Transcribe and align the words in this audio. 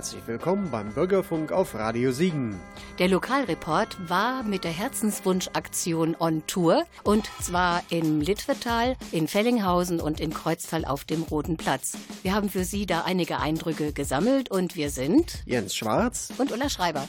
Herzlich 0.00 0.26
willkommen 0.26 0.70
beim 0.70 0.94
Bürgerfunk 0.94 1.52
auf 1.52 1.74
Radio 1.74 2.10
Siegen. 2.10 2.58
Der 2.98 3.08
Lokalreport 3.08 4.08
war 4.08 4.42
mit 4.44 4.64
der 4.64 4.70
Herzenswunschaktion 4.70 6.16
on 6.18 6.42
Tour 6.46 6.84
und 7.04 7.28
zwar 7.42 7.82
in 7.90 8.22
Litwetal, 8.22 8.96
in 9.12 9.28
Fellinghausen 9.28 10.00
und 10.00 10.18
in 10.18 10.32
Kreuztal 10.32 10.86
auf 10.86 11.04
dem 11.04 11.24
Roten 11.24 11.58
Platz. 11.58 11.98
Wir 12.22 12.34
haben 12.34 12.48
für 12.48 12.64
Sie 12.64 12.86
da 12.86 13.02
einige 13.02 13.40
Eindrücke 13.40 13.92
gesammelt 13.92 14.50
und 14.50 14.74
wir 14.74 14.88
sind 14.88 15.42
Jens 15.44 15.76
Schwarz 15.76 16.32
und 16.38 16.50
Ulla 16.50 16.70
Schreiber. 16.70 17.06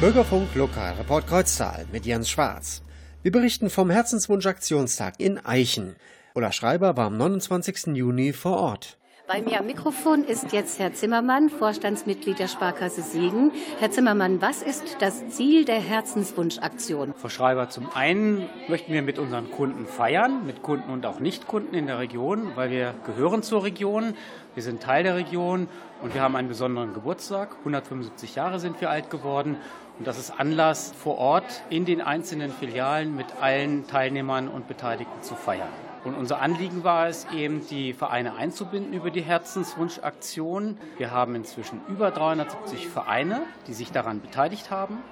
Bürgerfunk 0.00 0.54
Lokalreport 0.54 1.26
Kreuztal 1.26 1.84
mit 1.92 2.06
Jens 2.06 2.30
Schwarz. 2.30 2.82
Wir 3.22 3.30
berichten 3.30 3.68
vom 3.68 3.90
Herzenswunsch-Aktionstag 3.90 5.16
in 5.18 5.36
Eichen. 5.44 5.94
Ulla 6.34 6.52
Schreiber 6.52 6.96
war 6.96 7.08
am 7.08 7.18
29. 7.18 7.88
Juni 7.88 8.32
vor 8.32 8.56
Ort. 8.56 8.96
Bei 9.28 9.42
mir 9.42 9.60
am 9.60 9.66
Mikrofon 9.66 10.24
ist 10.24 10.52
jetzt 10.52 10.80
Herr 10.80 10.92
Zimmermann, 10.92 11.50
Vorstandsmitglied 11.50 12.38
der 12.38 12.48
Sparkasse 12.48 13.02
Siegen. 13.02 13.52
Herr 13.78 13.90
Zimmermann, 13.92 14.40
was 14.42 14.62
ist 14.62 14.96
das 15.00 15.28
Ziel 15.28 15.64
der 15.64 15.80
Herzenswunschaktion? 15.80 17.14
Frau 17.14 17.28
Schreiber, 17.28 17.68
zum 17.68 17.88
einen 17.94 18.48
möchten 18.68 18.92
wir 18.92 19.02
mit 19.02 19.20
unseren 19.20 19.50
Kunden 19.50 19.86
feiern, 19.86 20.46
mit 20.46 20.62
Kunden 20.62 20.90
und 20.90 21.06
auch 21.06 21.20
Nichtkunden 21.20 21.74
in 21.74 21.86
der 21.86 22.00
Region, 22.00 22.56
weil 22.56 22.70
wir 22.70 22.94
gehören 23.06 23.44
zur 23.44 23.62
Region, 23.62 24.14
wir 24.54 24.64
sind 24.64 24.82
Teil 24.82 25.04
der 25.04 25.14
Region 25.14 25.68
und 26.02 26.12
wir 26.12 26.22
haben 26.22 26.34
einen 26.34 26.48
besonderen 26.48 26.92
Geburtstag. 26.92 27.54
175 27.60 28.34
Jahre 28.34 28.58
sind 28.58 28.80
wir 28.80 28.90
alt 28.90 29.10
geworden 29.10 29.58
und 30.00 30.06
das 30.06 30.18
ist 30.18 30.30
Anlass, 30.40 30.94
vor 30.96 31.18
Ort 31.18 31.62
in 31.68 31.84
den 31.84 32.00
einzelnen 32.00 32.50
Filialen 32.50 33.14
mit 33.14 33.26
allen 33.42 33.86
Teilnehmern 33.86 34.48
und 34.48 34.66
Beteiligten 34.66 35.20
zu 35.20 35.34
feiern. 35.34 35.68
Und 36.04 36.14
unser 36.14 36.40
Anliegen 36.40 36.84
war 36.84 37.08
es 37.08 37.26
eben, 37.36 37.66
die 37.66 37.92
Vereine 37.92 38.34
einzubinden 38.34 38.94
über 38.94 39.10
die 39.10 39.20
Herzenswunschaktion. 39.20 40.78
Wir 40.96 41.10
haben 41.10 41.34
inzwischen 41.34 41.82
über 41.86 42.10
370 42.12 42.88
Vereine, 42.88 43.42
die 43.66 43.74
sich 43.74 43.92
daran 43.92 44.22
beteiligt 44.22 44.70
haben. 44.70 45.02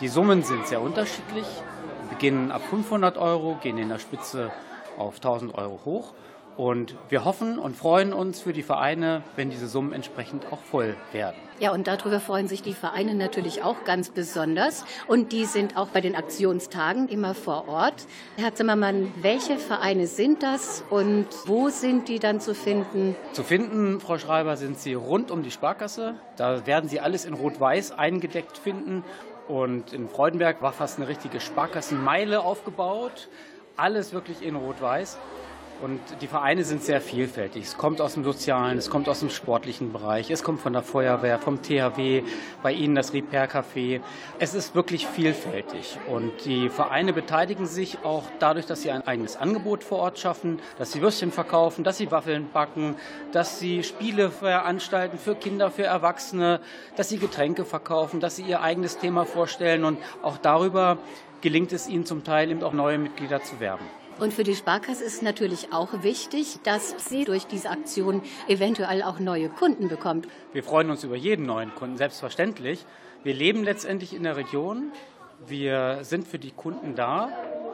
Die 0.00 0.08
Summen 0.08 0.42
sind 0.42 0.66
sehr 0.66 0.80
unterschiedlich, 0.80 1.44
beginnen 2.08 2.50
ab 2.50 2.62
500 2.70 3.18
Euro, 3.18 3.58
gehen 3.60 3.76
in 3.76 3.90
der 3.90 3.98
Spitze 3.98 4.50
auf 4.96 5.16
1000 5.16 5.54
Euro 5.54 5.80
hoch. 5.84 6.14
Und 6.56 6.96
wir 7.08 7.24
hoffen 7.24 7.58
und 7.58 7.76
freuen 7.76 8.12
uns 8.12 8.40
für 8.40 8.52
die 8.52 8.62
Vereine, 8.62 9.22
wenn 9.36 9.50
diese 9.50 9.66
Summen 9.66 9.92
entsprechend 9.92 10.52
auch 10.52 10.60
voll 10.60 10.96
werden. 11.12 11.36
Ja, 11.58 11.72
und 11.72 11.86
darüber 11.86 12.20
freuen 12.20 12.48
sich 12.48 12.62
die 12.62 12.72
Vereine 12.72 13.14
natürlich 13.14 13.62
auch 13.62 13.84
ganz 13.84 14.10
besonders. 14.10 14.84
Und 15.06 15.32
die 15.32 15.44
sind 15.44 15.76
auch 15.76 15.88
bei 15.88 16.00
den 16.00 16.16
Aktionstagen 16.16 17.08
immer 17.08 17.34
vor 17.34 17.68
Ort. 17.68 18.06
Herr 18.36 18.54
Zimmermann, 18.54 19.12
welche 19.20 19.58
Vereine 19.58 20.06
sind 20.06 20.42
das 20.42 20.84
und 20.90 21.26
wo 21.46 21.68
sind 21.68 22.08
die 22.08 22.18
dann 22.18 22.40
zu 22.40 22.54
finden? 22.54 23.14
Zu 23.32 23.42
finden, 23.42 24.00
Frau 24.00 24.18
Schreiber, 24.18 24.56
sind 24.56 24.78
sie 24.78 24.94
rund 24.94 25.30
um 25.30 25.42
die 25.42 25.50
Sparkasse. 25.50 26.14
Da 26.36 26.66
werden 26.66 26.88
Sie 26.88 27.00
alles 27.00 27.26
in 27.26 27.34
Rot-Weiß 27.34 27.92
eingedeckt 27.92 28.56
finden. 28.56 29.04
Und 29.48 29.92
in 29.92 30.08
Freudenberg 30.08 30.62
war 30.62 30.72
fast 30.72 30.98
eine 30.98 31.08
richtige 31.08 31.40
Sparkassenmeile 31.40 32.40
aufgebaut. 32.40 33.28
Alles 33.76 34.12
wirklich 34.12 34.42
in 34.42 34.56
Rot-Weiß. 34.56 35.18
Und 35.82 36.00
die 36.20 36.26
Vereine 36.26 36.62
sind 36.62 36.82
sehr 36.82 37.00
vielfältig. 37.00 37.64
Es 37.64 37.78
kommt 37.78 38.02
aus 38.02 38.12
dem 38.12 38.22
sozialen, 38.22 38.76
es 38.76 38.90
kommt 38.90 39.08
aus 39.08 39.20
dem 39.20 39.30
sportlichen 39.30 39.92
Bereich, 39.92 40.30
es 40.30 40.42
kommt 40.42 40.60
von 40.60 40.74
der 40.74 40.82
Feuerwehr, 40.82 41.38
vom 41.38 41.62
THW, 41.62 42.22
bei 42.62 42.72
Ihnen 42.72 42.94
das 42.94 43.14
Repair 43.14 43.48
Café. 43.50 44.00
Es 44.38 44.52
ist 44.52 44.74
wirklich 44.74 45.06
vielfältig. 45.06 45.96
Und 46.06 46.32
die 46.44 46.68
Vereine 46.68 47.14
beteiligen 47.14 47.64
sich 47.64 48.04
auch 48.04 48.24
dadurch, 48.40 48.66
dass 48.66 48.82
sie 48.82 48.90
ein 48.90 49.06
eigenes 49.06 49.36
Angebot 49.36 49.82
vor 49.82 50.00
Ort 50.00 50.18
schaffen, 50.18 50.60
dass 50.76 50.92
sie 50.92 51.00
Würstchen 51.00 51.32
verkaufen, 51.32 51.82
dass 51.82 51.96
sie 51.96 52.10
Waffeln 52.10 52.50
backen, 52.52 52.96
dass 53.32 53.58
sie 53.58 53.82
Spiele 53.82 54.30
veranstalten 54.30 55.16
für 55.16 55.34
Kinder, 55.34 55.70
für 55.70 55.84
Erwachsene, 55.84 56.60
dass 56.96 57.08
sie 57.08 57.18
Getränke 57.18 57.64
verkaufen, 57.64 58.20
dass 58.20 58.36
sie 58.36 58.42
ihr 58.42 58.60
eigenes 58.60 58.98
Thema 58.98 59.24
vorstellen. 59.24 59.84
Und 59.84 59.98
auch 60.22 60.36
darüber 60.36 60.98
gelingt 61.40 61.72
es 61.72 61.88
ihnen 61.88 62.04
zum 62.04 62.22
Teil 62.22 62.50
eben 62.50 62.62
auch 62.62 62.74
neue 62.74 62.98
Mitglieder 62.98 63.42
zu 63.42 63.60
werben. 63.60 63.84
Und 64.18 64.34
für 64.34 64.44
die 64.44 64.54
Sparkasse 64.54 65.02
ist 65.04 65.22
natürlich 65.22 65.72
auch 65.72 66.02
wichtig, 66.02 66.58
dass 66.64 67.08
sie 67.08 67.24
durch 67.24 67.46
diese 67.46 67.70
Aktion 67.70 68.22
eventuell 68.48 69.02
auch 69.02 69.18
neue 69.18 69.48
Kunden 69.48 69.88
bekommt. 69.88 70.28
Wir 70.52 70.62
freuen 70.62 70.90
uns 70.90 71.04
über 71.04 71.16
jeden 71.16 71.46
neuen 71.46 71.74
Kunden, 71.74 71.96
selbstverständlich. 71.96 72.84
Wir 73.22 73.34
leben 73.34 73.64
letztendlich 73.64 74.14
in 74.14 74.22
der 74.22 74.36
Region. 74.36 74.92
Wir 75.46 76.00
sind 76.02 76.28
für 76.28 76.38
die 76.38 76.50
Kunden 76.50 76.94
da. 76.94 77.30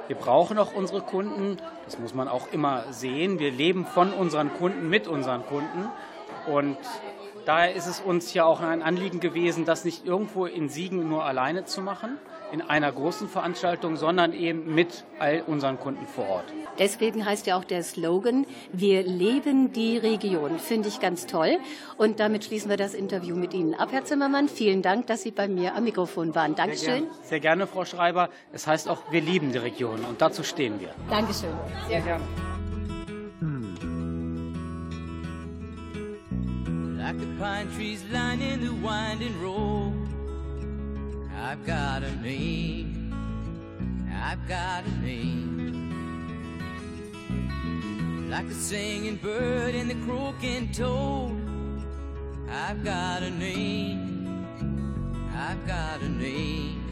Wir 0.07 0.17
brauchen 0.17 0.57
auch 0.59 0.73
unsere 0.73 1.01
Kunden. 1.01 1.57
Das 1.85 1.99
muss 1.99 2.15
man 2.15 2.29
auch 2.29 2.53
immer 2.53 2.85
sehen. 2.93 3.41
Wir 3.41 3.51
leben 3.51 3.85
von 3.85 4.13
unseren 4.13 4.55
Kunden 4.55 4.89
mit 4.89 5.09
unseren 5.09 5.45
Kunden. 5.47 5.89
Und 6.47 6.79
daher 7.45 7.75
ist 7.75 7.87
es 7.87 8.01
uns 8.01 8.33
ja 8.35 8.45
auch 8.45 8.61
ein 8.61 8.83
Anliegen 8.83 9.19
gewesen, 9.19 9.65
das 9.65 9.85
nicht 9.85 10.07
irgendwo 10.07 10.47
in 10.47 10.69
Siegen 10.69 11.09
nur 11.09 11.25
alleine 11.25 11.65
zu 11.65 11.81
machen, 11.81 12.19
in 12.53 12.63
einer 12.63 12.91
großen 12.93 13.29
Veranstaltung, 13.29 13.97
sondern 13.97 14.33
eben 14.33 14.75
mit 14.75 15.05
all 15.19 15.43
unseren 15.47 15.79
Kunden 15.79 16.07
vor 16.07 16.29
Ort. 16.29 16.45
Deswegen 16.79 17.25
heißt 17.25 17.47
ja 17.47 17.57
auch 17.57 17.65
der 17.65 17.83
Slogan, 17.83 18.47
wir 18.73 19.03
leben 19.03 19.73
die 19.73 19.97
Region. 19.97 20.59
Finde 20.59 20.89
ich 20.89 21.01
ganz 21.01 21.27
toll. 21.27 21.59
Und 21.97 22.21
damit 22.21 22.45
schließen 22.45 22.69
wir 22.69 22.77
das 22.77 22.95
Interview 22.95 23.35
mit 23.37 23.55
Ihnen 23.55 23.75
ab, 23.75 23.89
Herr 23.93 24.05
Zimmermann. 24.05 24.49
Vielen 24.49 24.83
Dank, 24.83 25.07
dass 25.07 25.23
Sie 25.23 25.31
bei 25.31 25.49
mir 25.49 25.75
am 25.75 25.85
Mikrofon 25.85 26.35
waren. 26.35 26.55
Dankeschön. 26.55 26.85
Sehr 26.85 27.01
gerne, 27.01 27.23
Sehr 27.23 27.41
gerne 27.41 27.67
Frau 27.67 27.85
Schreiber. 27.85 28.31
Es 28.53 28.67
heißt 28.67 28.89
auch, 28.89 29.01
wir 29.11 29.21
lieben 29.21 29.53
die 29.53 29.59
Region. 29.59 30.05
Und 30.05 30.21
dazu 30.21 30.43
stehen 30.43 30.81
wir. 30.81 30.91
Dankeschön. 31.11 31.51
Sehr 31.89 32.01
gerne. 32.01 32.25
Like 36.99 37.21
the 37.21 37.27
pine 37.39 37.71
trees 37.77 38.03
lining 38.11 38.61
the 38.63 38.73
winding 38.83 39.41
road 39.41 40.06
I've 41.39 41.65
got 41.67 42.03
a 42.03 42.17
name 42.17 43.15
I've 44.13 44.49
got 44.49 44.85
a 44.85 44.91
name 45.03 45.67
Like 48.31 48.49
the 48.49 48.55
singing 48.55 49.17
bird 49.17 49.75
and 49.75 49.89
the 49.89 49.95
croaking 50.05 50.73
toad. 50.73 51.41
I've 52.51 52.85
got 52.85 53.23
a 53.23 53.31
name. 53.31 54.47
I've 55.35 55.67
got 55.67 56.01
a 56.03 56.09
name. 56.09 56.83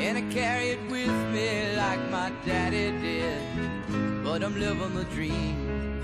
And 0.00 0.18
I 0.18 0.22
carry 0.32 0.70
it 0.70 0.80
with 0.90 1.14
me 1.34 1.76
like 1.76 2.00
my 2.10 2.32
daddy 2.46 2.90
did. 3.00 3.42
But 4.24 4.42
I'm 4.42 4.58
living 4.58 4.94
the 4.94 5.04
dream 5.04 6.00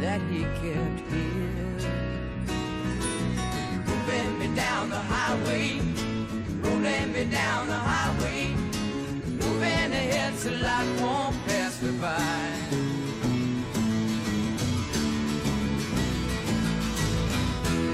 that 0.00 0.20
he 0.30 0.42
kept 0.62 1.00
here. 1.12 2.17
Down 4.64 4.90
the 4.90 5.02
highway, 5.14 5.80
rolling 6.62 7.12
me 7.12 7.24
down 7.26 7.68
the 7.68 7.80
highway, 7.90 8.48
moving 9.40 9.90
ahead 10.00 10.34
so 10.36 10.50
life 10.50 11.00
won't 11.00 11.36
pass 11.46 11.80
me 11.80 11.92
by. 12.04 12.48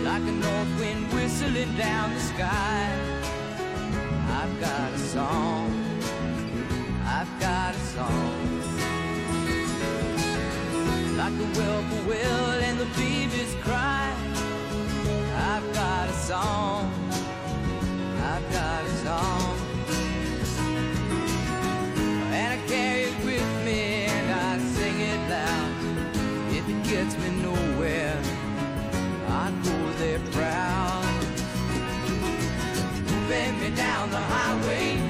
Like 0.09 0.23
a 0.23 0.35
north 0.47 0.73
wind 0.81 1.13
whistling 1.13 1.77
down 1.77 2.15
the 2.15 2.21
sky. 2.21 2.89
I've 4.39 4.55
got 4.59 4.93
a 4.93 4.99
song. 4.99 5.69
I've 7.05 7.33
got 7.41 7.75
a 7.75 7.85
song. 7.95 8.41
Like 11.21 11.37
a 11.45 11.49
whippoorwill 11.57 12.51
and 12.69 12.79
the 12.81 12.89
babies 12.97 13.55
cry. 13.63 14.15
I've 15.37 15.69
got 15.75 16.09
a 16.09 16.14
his. 16.25 16.31
I've 18.31 18.53
got 18.53 18.85
a 18.85 18.91
song, 19.05 19.59
And 22.33 22.53
I 22.53 22.67
carry 22.67 23.03
it 23.03 23.25
with 23.25 23.65
me 23.65 24.07
and 24.07 24.31
I 24.33 24.59
sing 24.59 25.01
it 25.01 25.31
loud. 25.31 25.73
If 26.51 26.69
it 26.69 26.83
gets 26.85 27.17
me 27.19 27.31
nowhere, 27.43 28.21
I 29.29 29.51
go 29.63 29.93
there 29.99 30.21
proud. 30.33 31.05
moving 33.11 33.61
me 33.61 33.77
down 33.77 34.11
the 34.11 34.19
highway. 34.19 35.04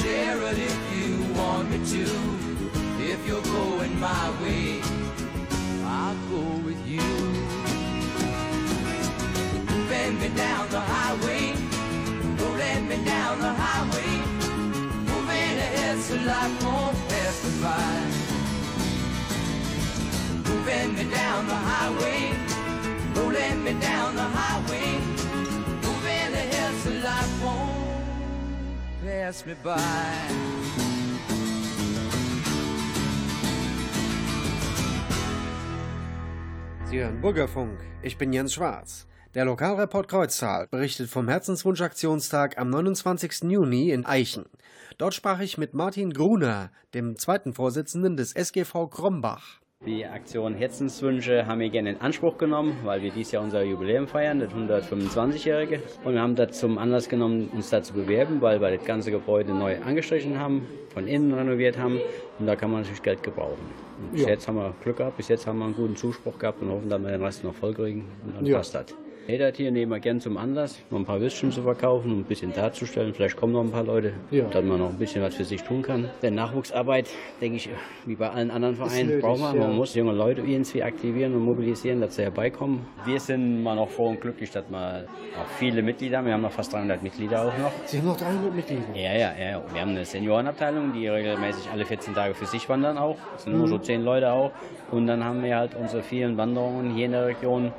Share 0.00 0.42
it 0.50 0.58
if 0.58 0.78
you 0.96 1.22
want 1.34 1.70
me 1.70 1.78
to. 1.94 2.04
If 3.12 3.26
you're 3.26 3.42
going 3.42 4.00
my 4.00 4.26
way, 4.42 4.80
I'll 5.84 6.16
go 6.30 6.42
with 6.66 6.80
you. 6.86 7.08
Bend 9.88 10.20
me 10.20 10.28
down 10.44 10.68
the 10.70 10.80
highway, 10.80 11.44
rolling 12.40 12.88
me 12.88 12.96
down 13.04 13.38
the 13.40 13.52
highway, 13.64 14.12
moving 15.10 15.54
ahead 15.66 15.98
so 15.98 16.14
life 16.32 16.54
won't 16.64 16.96
pass 17.08 17.36
me 17.44 17.50
by. 17.62 17.96
Moving 20.48 20.94
me 20.96 21.04
down 21.20 21.46
the 21.46 21.60
highway, 21.70 22.22
rolling 23.14 23.64
me 23.64 23.72
down 23.80 24.16
the 24.16 24.28
highway, 24.38 24.88
moving 25.86 26.30
ahead 26.42 26.74
so 26.82 26.90
life 27.08 27.44
won't 27.44 27.73
pass 29.04 29.44
me 29.44 29.54
by. 29.62 29.76
Sie 36.86 36.98
hören 37.00 37.20
Bürgerfunk. 37.20 37.78
Ich 38.02 38.16
bin 38.16 38.32
Jens 38.32 38.54
Schwarz. 38.54 39.06
Der 39.34 39.44
Lokalreport 39.44 40.08
Kreuztal 40.08 40.68
berichtet 40.68 41.10
vom 41.10 41.28
Herzenswunsch-Aktionstag 41.28 42.56
am 42.56 42.70
29. 42.70 43.50
Juni 43.50 43.90
in 43.90 44.06
Eichen. 44.06 44.46
Dort 44.96 45.14
sprach 45.14 45.40
ich 45.40 45.58
mit 45.58 45.74
Martin 45.74 46.12
Gruner, 46.12 46.70
dem 46.94 47.16
zweiten 47.16 47.52
Vorsitzenden 47.52 48.16
des 48.16 48.32
SGV 48.32 48.88
Krombach. 48.88 49.60
Die 49.86 50.06
Aktion 50.06 50.54
Herzenswünsche 50.54 51.46
haben 51.46 51.60
wir 51.60 51.68
gerne 51.68 51.90
in 51.90 52.00
Anspruch 52.00 52.38
genommen, 52.38 52.78
weil 52.84 53.02
wir 53.02 53.10
dieses 53.10 53.32
Jahr 53.32 53.42
unser 53.44 53.62
Jubiläum 53.62 54.08
feiern, 54.08 54.40
das 54.40 54.50
125-jährige. 54.50 55.82
Und 56.04 56.14
wir 56.14 56.22
haben 56.22 56.36
das 56.36 56.58
zum 56.58 56.78
Anlass 56.78 57.06
genommen, 57.06 57.50
uns 57.52 57.68
da 57.68 57.82
zu 57.82 57.92
bewerben, 57.92 58.40
weil 58.40 58.62
wir 58.62 58.74
das 58.74 58.86
ganze 58.86 59.10
Gebäude 59.10 59.52
neu 59.52 59.76
angestrichen 59.82 60.38
haben, 60.38 60.66
von 60.88 61.06
innen 61.06 61.34
renoviert 61.34 61.76
haben. 61.76 62.00
Und 62.38 62.46
da 62.46 62.56
kann 62.56 62.70
man 62.70 62.80
natürlich 62.80 63.02
Geld 63.02 63.22
gebrauchen. 63.22 63.60
bis 64.10 64.22
ja. 64.22 64.28
jetzt 64.30 64.48
haben 64.48 64.56
wir 64.56 64.72
Glück 64.82 64.96
gehabt, 64.96 65.18
bis 65.18 65.28
jetzt 65.28 65.46
haben 65.46 65.58
wir 65.58 65.66
einen 65.66 65.74
guten 65.74 65.96
Zuspruch 65.96 66.38
gehabt 66.38 66.62
und 66.62 66.70
hoffen, 66.70 66.88
dass 66.88 67.02
wir 67.02 67.10
den 67.10 67.22
Rest 67.22 67.44
noch 67.44 67.54
vollkriegen. 67.54 68.06
Und 68.24 68.36
dann 68.36 68.46
ja. 68.46 68.56
passt 68.56 68.74
das. 68.74 68.86
Ledertier 69.26 69.70
nehmen 69.70 69.90
wir 69.90 70.00
gern 70.00 70.20
zum 70.20 70.36
Anlass, 70.36 70.78
noch 70.90 70.98
ein 70.98 71.06
paar 71.06 71.18
Würstchen 71.18 71.50
zu 71.50 71.62
verkaufen 71.62 72.12
und 72.12 72.18
ein 72.20 72.24
bisschen 72.24 72.52
darzustellen. 72.52 73.14
Vielleicht 73.14 73.36
kommen 73.36 73.54
noch 73.54 73.62
ein 73.62 73.70
paar 73.70 73.84
Leute, 73.84 74.12
ja. 74.30 74.44
dass 74.44 74.62
man 74.62 74.78
noch 74.78 74.90
ein 74.90 74.98
bisschen 74.98 75.22
was 75.22 75.34
für 75.34 75.44
sich 75.44 75.62
tun 75.62 75.80
kann. 75.80 76.10
Denn 76.20 76.34
Nachwuchsarbeit, 76.34 77.08
denke 77.40 77.56
ich, 77.56 77.70
wie 78.04 78.16
bei 78.16 78.28
allen 78.28 78.50
anderen 78.50 78.76
Vereinen, 78.76 79.20
braucht 79.20 79.40
man. 79.40 79.56
Ja. 79.56 79.62
Man 79.62 79.76
muss 79.76 79.94
junge 79.94 80.12
Leute 80.12 80.42
irgendwie 80.42 80.82
aktivieren 80.82 81.34
und 81.34 81.40
mobilisieren, 81.40 82.02
dass 82.02 82.16
sie 82.16 82.22
herbeikommen. 82.22 82.86
Wir 83.06 83.18
sind 83.18 83.62
mal 83.62 83.76
noch 83.76 83.88
froh 83.88 84.10
und 84.10 84.20
glücklich, 84.20 84.50
dass 84.50 84.64
wir 84.68 85.06
auch 85.40 85.48
viele 85.58 85.82
Mitglieder 85.82 86.18
haben. 86.18 86.26
Wir 86.26 86.34
haben 86.34 86.42
noch 86.42 86.52
fast 86.52 86.74
300 86.74 87.02
Mitglieder 87.02 87.46
auch 87.46 87.58
noch. 87.58 87.72
Sie 87.86 87.98
haben 87.98 88.06
noch 88.06 88.18
300 88.18 88.54
Mitglieder? 88.54 88.82
Ja, 88.94 89.14
ja, 89.14 89.32
ja. 89.40 89.62
Wir 89.72 89.80
haben 89.80 89.92
eine 89.92 90.04
Seniorenabteilung, 90.04 90.92
die 90.92 91.08
regelmäßig 91.08 91.70
alle 91.70 91.86
14 91.86 92.14
Tage 92.14 92.34
für 92.34 92.46
sich 92.46 92.68
wandern 92.68 92.98
auch. 92.98 93.16
Das 93.32 93.44
sind 93.44 93.54
mhm. 93.54 93.60
nur 93.60 93.68
so 93.68 93.78
10 93.78 94.02
Leute 94.02 94.30
auch. 94.32 94.50
Und 94.90 95.06
dann 95.06 95.24
haben 95.24 95.42
wir 95.42 95.56
halt 95.56 95.74
unsere 95.74 96.02
vielen 96.02 96.36
Wanderungen 96.36 96.94
hier 96.94 97.06
in 97.06 97.12
der 97.12 97.26
Region 97.26 97.72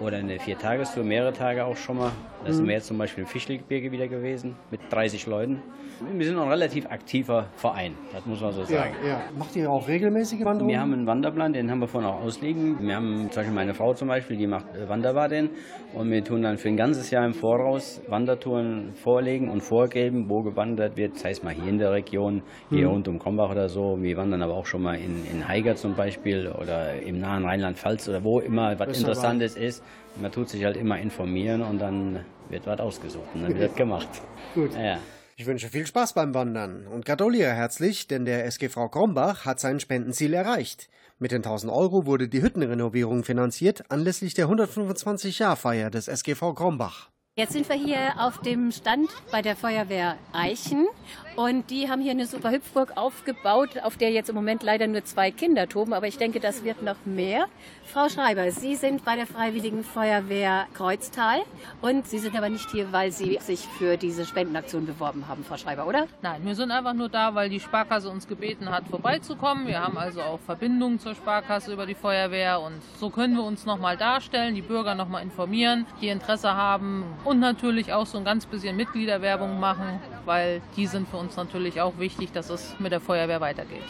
oder 0.00 0.18
eine 0.18 0.38
Viertagestour, 0.38 1.04
mehrere 1.04 1.32
Tage 1.32 1.64
auch 1.64 1.76
schon 1.76 1.98
mal. 1.98 2.12
Da 2.42 2.50
mhm. 2.50 2.54
sind 2.54 2.66
wir 2.66 2.74
jetzt 2.74 2.86
zum 2.86 2.98
Beispiel 2.98 3.24
im 3.24 3.28
Fischlgebirge 3.28 3.90
wieder 3.90 4.08
gewesen 4.08 4.56
mit 4.70 4.80
30 4.90 5.26
Leuten. 5.26 5.62
Wir 6.00 6.26
sind 6.26 6.38
ein 6.38 6.48
relativ 6.48 6.86
aktiver 6.86 7.46
Verein, 7.54 7.94
das 8.12 8.26
muss 8.26 8.40
man 8.40 8.50
so 8.50 8.64
sagen. 8.64 8.94
Ja, 9.02 9.08
ja. 9.08 9.22
Macht 9.38 9.54
ihr 9.54 9.70
auch 9.70 9.86
regelmäßige 9.86 10.44
Wanderungen? 10.44 10.68
Wir 10.68 10.80
haben 10.80 10.92
einen 10.92 11.06
Wanderplan, 11.06 11.52
den 11.52 11.70
haben 11.70 11.78
wir 11.78 11.86
vorhin 11.86 12.10
auch 12.10 12.20
ausliegen. 12.20 12.76
Wir 12.80 12.96
haben 12.96 13.28
zum 13.30 13.40
Beispiel 13.40 13.54
meine 13.54 13.74
Frau 13.74 13.94
zum 13.94 14.08
Beispiel, 14.08 14.36
die 14.36 14.48
macht 14.48 14.66
äh, 14.74 14.88
Wanderbaden 14.88 15.50
und 15.94 16.10
wir 16.10 16.24
tun 16.24 16.42
dann 16.42 16.58
für 16.58 16.68
ein 16.68 16.76
ganzes 16.76 17.10
Jahr 17.10 17.24
im 17.24 17.32
Voraus 17.32 18.02
Wandertouren 18.08 18.92
vorlegen 18.94 19.48
und 19.48 19.60
vorgeben, 19.60 20.28
wo 20.28 20.42
gewandert 20.42 20.96
wird. 20.96 21.14
Das 21.14 21.24
heißt 21.24 21.44
mal 21.44 21.54
hier 21.54 21.68
in 21.68 21.78
der 21.78 21.92
Region, 21.92 22.42
hier 22.70 22.88
mhm. 22.88 22.94
rund 22.94 23.08
um 23.08 23.18
Krombach 23.20 23.50
oder 23.50 23.68
so. 23.68 23.96
Wir 24.00 24.16
wandern 24.16 24.42
aber 24.42 24.54
auch 24.54 24.66
schon 24.66 24.82
mal 24.82 24.96
in, 24.96 25.24
in 25.32 25.46
Haiger 25.46 25.76
zum 25.76 25.94
Beispiel 25.94 26.48
oder 26.48 27.00
im 27.00 27.20
nahen 27.20 27.44
Rheinland-Pfalz 27.44 28.08
oder 28.08 28.24
wo 28.24 28.40
immer 28.40 28.76
was 28.78 28.98
Interessantes 28.98 29.56
ist. 29.56 29.83
Man 30.20 30.30
tut 30.30 30.48
sich 30.48 30.64
halt 30.64 30.76
immer 30.76 30.98
informieren 30.98 31.62
und 31.62 31.78
dann 31.78 32.24
wird 32.48 32.66
was 32.66 32.80
ausgesucht 32.80 33.28
und 33.34 33.42
dann 33.42 33.58
wird 33.58 33.76
gemacht. 33.76 34.08
Gut. 34.54 34.74
Ja. 34.74 34.98
Ich 35.36 35.46
wünsche 35.46 35.68
viel 35.68 35.86
Spaß 35.86 36.12
beim 36.12 36.32
Wandern 36.34 36.86
und 36.86 37.04
gratuliere 37.04 37.52
herzlich, 37.52 38.06
denn 38.06 38.24
der 38.24 38.46
SGV 38.46 38.88
Krombach 38.90 39.44
hat 39.44 39.58
sein 39.58 39.80
Spendenziel 39.80 40.32
erreicht. 40.32 40.88
Mit 41.18 41.32
den 41.32 41.42
1000 41.42 41.72
Euro 41.72 42.06
wurde 42.06 42.28
die 42.28 42.42
Hüttenrenovierung 42.42 43.24
finanziert 43.24 43.90
anlässlich 43.90 44.34
der 44.34 44.46
125-Jahr-Feier 44.48 45.90
des 45.90 46.06
SGV 46.06 46.54
Krombach. 46.54 47.10
Jetzt 47.36 47.52
sind 47.52 47.68
wir 47.68 47.74
hier 47.74 48.12
auf 48.16 48.42
dem 48.42 48.70
Stand 48.70 49.10
bei 49.32 49.42
der 49.42 49.56
Feuerwehr 49.56 50.16
Eichen 50.32 50.86
und 51.34 51.68
die 51.68 51.90
haben 51.90 52.00
hier 52.00 52.12
eine 52.12 52.26
super 52.26 52.52
Hüpfburg 52.52 52.96
aufgebaut, 52.96 53.70
auf 53.82 53.96
der 53.96 54.12
jetzt 54.12 54.28
im 54.28 54.36
Moment 54.36 54.62
leider 54.62 54.86
nur 54.86 55.02
zwei 55.04 55.32
Kinder 55.32 55.68
toben, 55.68 55.94
aber 55.94 56.06
ich 56.06 56.16
denke, 56.16 56.38
das 56.38 56.62
wird 56.62 56.82
noch 56.82 56.94
mehr. 57.04 57.46
Frau 57.86 58.08
Schreiber, 58.08 58.52
Sie 58.52 58.76
sind 58.76 59.04
bei 59.04 59.16
der 59.16 59.26
Freiwilligen 59.26 59.82
Feuerwehr 59.82 60.66
Kreuztal 60.74 61.40
und 61.82 62.06
Sie 62.06 62.20
sind 62.20 62.36
aber 62.36 62.50
nicht 62.50 62.70
hier, 62.70 62.92
weil 62.92 63.10
Sie 63.10 63.36
sich 63.40 63.66
für 63.66 63.96
diese 63.96 64.24
Spendenaktion 64.26 64.86
beworben 64.86 65.26
haben, 65.26 65.42
Frau 65.42 65.56
Schreiber, 65.56 65.88
oder? 65.88 66.06
Nein, 66.22 66.40
wir 66.44 66.54
sind 66.54 66.70
einfach 66.70 66.94
nur 66.94 67.08
da, 67.08 67.34
weil 67.34 67.48
die 67.48 67.58
Sparkasse 67.58 68.10
uns 68.10 68.28
gebeten 68.28 68.70
hat, 68.70 68.86
vorbeizukommen. 68.86 69.66
Wir 69.66 69.80
haben 69.80 69.98
also 69.98 70.22
auch 70.22 70.38
Verbindungen 70.38 71.00
zur 71.00 71.16
Sparkasse 71.16 71.72
über 71.72 71.84
die 71.84 71.96
Feuerwehr 71.96 72.60
und 72.60 72.80
so 73.00 73.10
können 73.10 73.34
wir 73.34 73.42
uns 73.42 73.66
nochmal 73.66 73.96
darstellen, 73.96 74.54
die 74.54 74.62
Bürger 74.62 74.94
nochmal 74.94 75.24
informieren, 75.24 75.84
die 76.00 76.10
Interesse 76.10 76.54
haben 76.54 77.02
und 77.24 77.40
natürlich 77.40 77.92
auch 77.92 78.06
so 78.06 78.18
ein 78.18 78.24
ganz 78.24 78.46
bisschen 78.46 78.76
Mitgliederwerbung 78.76 79.58
machen, 79.58 80.00
weil 80.24 80.60
die 80.76 80.86
sind 80.86 81.08
für 81.08 81.16
uns 81.16 81.36
natürlich 81.36 81.80
auch 81.80 81.98
wichtig, 81.98 82.32
dass 82.32 82.50
es 82.50 82.78
mit 82.78 82.92
der 82.92 83.00
Feuerwehr 83.00 83.40
weitergeht. 83.40 83.84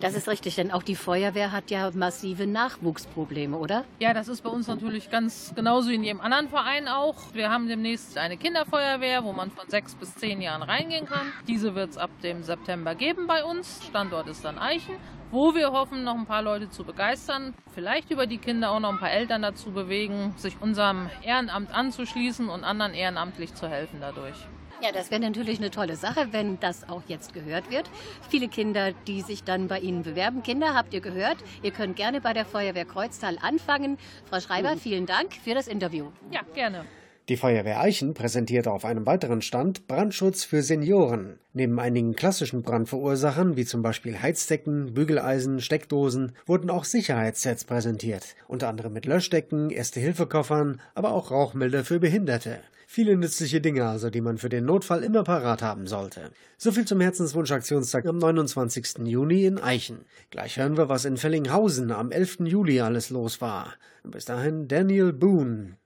Das 0.00 0.14
ist 0.14 0.28
richtig, 0.28 0.56
denn 0.56 0.70
auch 0.70 0.82
die 0.82 0.96
Feuerwehr 0.96 1.52
hat 1.52 1.70
ja 1.70 1.90
massive 1.94 2.46
Nachwuchsprobleme, 2.46 3.56
oder? 3.56 3.84
Ja, 4.00 4.12
das 4.12 4.28
ist 4.28 4.42
bei 4.42 4.50
uns 4.50 4.66
natürlich 4.66 5.10
ganz 5.10 5.52
genauso 5.54 5.90
wie 5.90 5.94
in 5.94 6.04
jedem 6.04 6.20
anderen 6.20 6.48
Verein 6.48 6.88
auch. 6.88 7.16
Wir 7.32 7.50
haben 7.50 7.68
demnächst 7.68 8.18
eine 8.18 8.36
Kinderfeuerwehr, 8.36 9.24
wo 9.24 9.32
man 9.32 9.50
von 9.50 9.68
sechs 9.68 9.94
bis 9.94 10.14
zehn 10.14 10.40
Jahren 10.40 10.62
reingehen 10.62 11.06
kann. 11.06 11.32
Diese 11.48 11.74
wird 11.74 11.90
es 11.90 11.98
ab 11.98 12.10
dem 12.22 12.42
September 12.42 12.94
geben 12.94 13.26
bei 13.26 13.44
uns. 13.44 13.84
Standort 13.86 14.28
ist 14.28 14.44
dann 14.44 14.58
Eichen, 14.58 14.96
wo 15.30 15.54
wir 15.54 15.72
hoffen, 15.72 16.04
noch 16.04 16.16
ein 16.16 16.26
paar 16.26 16.42
Leute 16.42 16.70
zu 16.70 16.84
begeistern, 16.84 17.54
vielleicht 17.72 18.10
über 18.10 18.26
die 18.26 18.38
Kinder 18.38 18.70
auch 18.70 18.80
noch 18.80 18.92
ein 18.92 18.98
paar 18.98 19.10
Eltern 19.10 19.42
dazu 19.42 19.72
bewegen, 19.72 20.34
sich 20.36 20.56
unserem 20.60 21.08
Ehrenamt 21.22 21.74
anzuschließen 21.74 22.48
und 22.48 22.64
anderen 22.64 22.94
ehrenamtlich 22.94 23.54
zu 23.54 23.68
helfen 23.68 23.98
dadurch. 24.00 24.36
Ja, 24.82 24.92
das 24.92 25.10
wäre 25.10 25.20
natürlich 25.20 25.58
eine 25.58 25.70
tolle 25.70 25.96
Sache, 25.96 26.28
wenn 26.32 26.58
das 26.60 26.88
auch 26.88 27.02
jetzt 27.06 27.32
gehört 27.32 27.70
wird. 27.70 27.88
Viele 28.28 28.48
Kinder, 28.48 28.92
die 29.06 29.22
sich 29.22 29.44
dann 29.44 29.68
bei 29.68 29.78
Ihnen 29.78 30.02
bewerben. 30.02 30.42
Kinder, 30.42 30.74
habt 30.74 30.92
ihr 30.92 31.00
gehört? 31.00 31.38
Ihr 31.62 31.70
könnt 31.70 31.96
gerne 31.96 32.20
bei 32.20 32.32
der 32.32 32.44
Feuerwehr 32.44 32.84
Kreuztal 32.84 33.38
anfangen. 33.40 33.98
Frau 34.28 34.40
Schreiber, 34.40 34.76
vielen 34.76 35.06
Dank 35.06 35.32
für 35.32 35.54
das 35.54 35.68
Interview. 35.68 36.10
Ja, 36.30 36.40
gerne. 36.54 36.84
Die 37.30 37.38
Feuerwehr 37.38 37.80
Eichen 37.80 38.12
präsentierte 38.12 38.70
auf 38.70 38.84
einem 38.84 39.06
weiteren 39.06 39.40
Stand 39.40 39.86
Brandschutz 39.86 40.44
für 40.44 40.62
Senioren. 40.62 41.38
Neben 41.54 41.80
einigen 41.80 42.14
klassischen 42.14 42.60
Brandverursachern, 42.60 43.56
wie 43.56 43.64
zum 43.64 43.80
Beispiel 43.80 44.20
Heizdecken, 44.20 44.92
Bügeleisen, 44.92 45.62
Steckdosen, 45.62 46.32
wurden 46.44 46.68
auch 46.68 46.84
Sicherheitssets 46.84 47.64
präsentiert. 47.64 48.34
Unter 48.46 48.68
anderem 48.68 48.92
mit 48.92 49.06
Löschdecken, 49.06 49.70
Erste-Hilfe-Koffern, 49.70 50.82
aber 50.94 51.12
auch 51.12 51.30
Rauchmelder 51.30 51.82
für 51.82 51.98
Behinderte. 51.98 52.60
Viele 52.94 53.16
nützliche 53.16 53.60
Dinge 53.60 53.88
also, 53.88 54.08
die 54.08 54.20
man 54.20 54.38
für 54.38 54.48
den 54.48 54.66
Notfall 54.66 55.02
immer 55.02 55.24
parat 55.24 55.62
haben 55.62 55.88
sollte. 55.88 56.30
So 56.56 56.70
viel 56.70 56.84
zum 56.84 57.00
Herzenswunsch-Aktionstag 57.00 58.06
am 58.06 58.18
29. 58.18 58.98
Juni 59.04 59.46
in 59.46 59.58
Eichen. 59.58 60.04
Gleich 60.30 60.58
hören 60.58 60.76
wir, 60.76 60.88
was 60.88 61.04
in 61.04 61.16
Fellinghausen 61.16 61.90
am 61.90 62.12
11. 62.12 62.42
Juli 62.44 62.80
alles 62.80 63.10
los 63.10 63.40
war. 63.40 63.74
Bis 64.04 64.26
dahin 64.26 64.68
Daniel 64.68 65.12
Boone. 65.12 65.76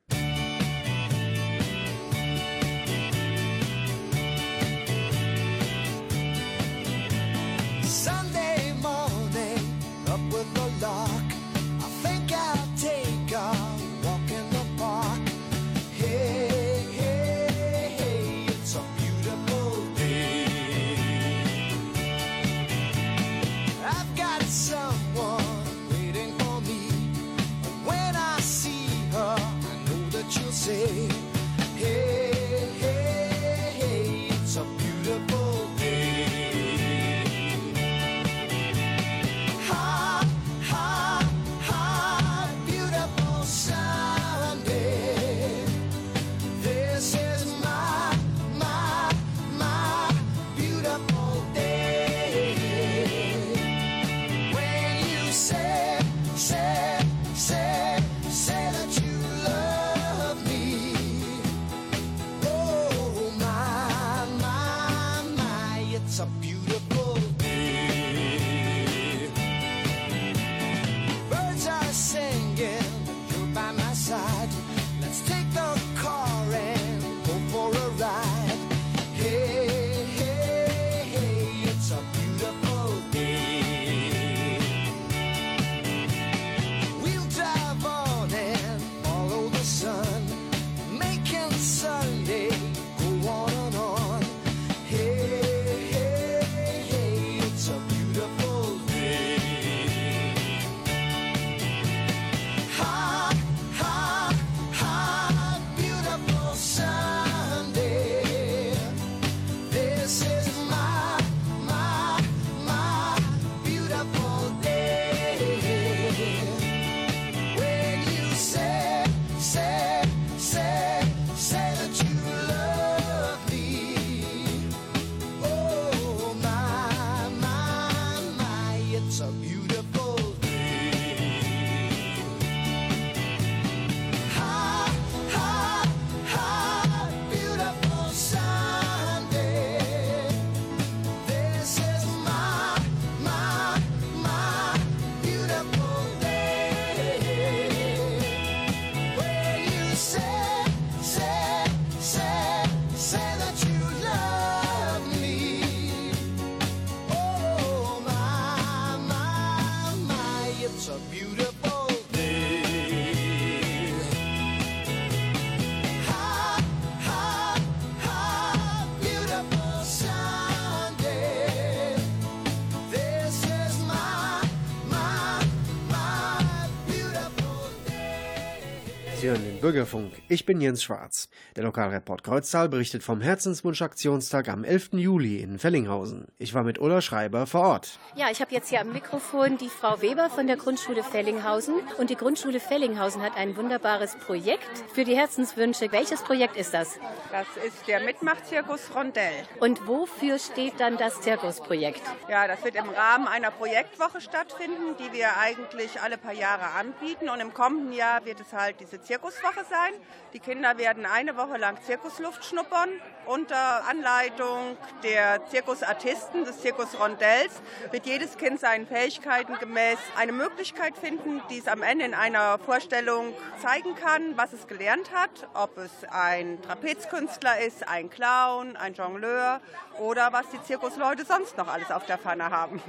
Bürgerfunk. 179.61 180.13
Ich 180.29 180.47
bin 180.47 180.61
Jens 180.61 180.83
Schwarz. 180.83 181.29
Der 181.57 181.65
Lokalreport 181.65 182.23
Kreuztal 182.23 182.69
berichtet 182.69 183.03
vom 183.03 183.21
Herzenswunsch-Aktionstag 183.21 184.49
am 184.49 184.63
11. 184.63 184.91
Juli 184.93 185.41
in 185.41 185.59
Fellinghausen. 185.59 186.29
Ich 186.39 186.55
war 186.55 186.63
mit 186.63 186.79
Ulla 186.79 187.01
Schreiber 187.01 187.47
vor 187.47 187.63
Ort. 187.63 187.99
Ja, 188.15 188.31
ich 188.31 188.41
habe 188.41 188.55
jetzt 188.55 188.69
hier 188.69 188.81
am 188.81 188.93
Mikrofon 188.93 189.59
die 189.59 189.69
Frau 189.69 190.01
Weber 190.01 190.31
von 190.31 190.47
der 190.47 190.57
Grundschule 190.57 191.03
Fellinghausen. 191.03 191.75
Und 191.99 192.11
die 192.11 192.17
Grundschule 192.17 192.61
Fellinghausen 192.61 193.21
hat 193.23 193.37
ein 193.37 193.57
wunderbares 193.57 194.15
Projekt 194.17 194.85
für 194.95 195.05
die 195.05 195.17
Herzenswünsche. 195.17 195.91
Welches 195.91 196.23
Projekt 196.23 196.57
ist 196.57 196.73
das? 196.73 196.99
Das 197.33 197.47
ist 197.67 197.89
der 197.89 198.01
Mitmachzirkus 198.01 198.95
Rondell. 198.95 199.33
Und 199.59 199.87
wofür 199.89 200.39
steht 200.39 200.75
dann 200.79 200.97
das 200.99 201.21
Zirkusprojekt? 201.21 202.03
Ja, 202.29 202.47
das 202.47 202.63
wird 202.63 202.77
im 202.77 202.89
Rahmen 202.89 203.27
einer 203.27 203.51
Projektwoche 203.51 204.21
stattfinden, 204.21 204.95
die 205.01 205.13
wir 205.13 205.37
eigentlich 205.37 206.01
alle 206.01 206.17
paar 206.17 206.33
Jahre 206.33 206.79
anbieten. 206.79 207.29
Und 207.29 207.41
im 207.41 207.53
kommenden 207.53 207.93
Jahr 207.93 208.25
wird 208.25 208.41
es 208.41 208.53
halt 208.53 208.77
diese 208.81 209.01
Zirkuswoche 209.01 209.48
sein. 209.55 209.93
Die 210.33 210.41
Kinder 210.41 210.79
werden 210.79 211.07
eine 211.07 211.37
Woche 211.37 211.57
lang 211.57 211.81
Zirkusluft 211.83 212.45
schnuppern 212.45 212.91
unter 213.29 213.87
Anleitung 213.87 214.79
der 215.03 215.47
Zirkusartisten 215.49 216.47
des 216.47 216.63
Zirkus 216.63 216.99
Rondells 216.99 217.61
wird 217.91 218.07
jedes 218.07 218.39
Kind 218.39 218.59
seinen 218.59 218.87
Fähigkeiten 218.87 219.59
gemäß 219.59 219.99
eine 220.17 220.33
Möglichkeit 220.33 220.97
finden, 220.97 221.43
die 221.51 221.59
es 221.59 221.69
am 221.69 221.83
Ende 221.83 222.07
in 222.07 222.15
einer 222.15 222.59
Vorstellung 222.59 223.35
zeigen 223.61 223.95
kann, 223.97 224.37
was 224.37 224.55
es 224.55 224.67
gelernt 224.67 225.11
hat, 225.13 225.47
ob 225.53 225.77
es 225.77 225.91
ein 226.11 226.63
Trapezkünstler 226.63 227.61
ist, 227.61 227.87
ein 227.87 228.09
Clown, 228.09 228.77
ein 228.77 228.95
Jongleur 228.95 229.61
oder 229.99 230.33
was 230.33 230.49
die 230.49 230.63
Zirkusleute 230.63 231.27
sonst 231.27 231.59
noch 231.59 231.69
alles 231.69 231.91
auf 231.91 232.07
der 232.07 232.17
Pfanne 232.17 232.51
haben. 232.51 232.81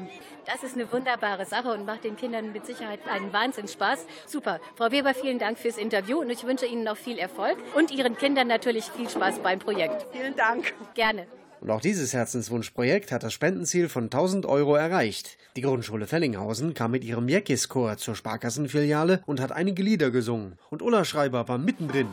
Das 0.45 0.63
ist 0.63 0.75
eine 0.75 0.91
wunderbare 0.91 1.45
Sache 1.45 1.73
und 1.73 1.85
macht 1.85 2.05
den 2.05 2.15
Kindern 2.15 2.53
mit 2.53 2.65
Sicherheit 2.65 3.01
einen 3.07 3.33
Wahnsinnsspaß. 3.33 4.05
Super. 4.25 4.61
Frau 4.75 4.89
Weber, 4.89 5.13
vielen 5.13 5.37
Dank 5.37 5.59
fürs 5.59 5.77
Interview 5.77 6.19
und 6.19 6.29
ich 6.29 6.45
wünsche 6.49 6.65
Ihnen 6.65 6.83
noch 6.83 6.97
viel 6.97 7.19
Erfolg 7.19 7.57
und 7.75 7.91
Ihren 7.91 8.17
Kindern 8.17 8.47
natürlich 8.47 8.85
viel 8.85 9.07
Spaß 9.07 9.39
beim 9.39 9.59
Projekt. 9.59 10.05
Vielen 10.11 10.35
Dank. 10.35 10.73
Gerne. 10.95 11.27
Und 11.61 11.69
auch 11.69 11.81
dieses 11.81 12.13
Herzenswunschprojekt 12.13 13.11
hat 13.11 13.23
das 13.23 13.33
Spendenziel 13.33 13.87
von 13.87 14.05
1000 14.05 14.45
Euro 14.45 14.75
erreicht. 14.75 15.37
Die 15.55 15.61
Grundschule 15.61 16.07
Fellinghausen 16.07 16.73
kam 16.73 16.91
mit 16.91 17.03
ihrem 17.03 17.27
Jäckis-Chor 17.27 17.97
zur 17.97 18.15
Sparkassenfiliale 18.15 19.21
und 19.25 19.41
hat 19.41 19.51
einige 19.51 19.83
Lieder 19.83 20.09
gesungen. 20.09 20.57
Und 20.69 20.81
Ulla 20.81 21.05
Schreiber 21.05 21.47
war 21.47 21.57
mittendrin. 21.57 22.07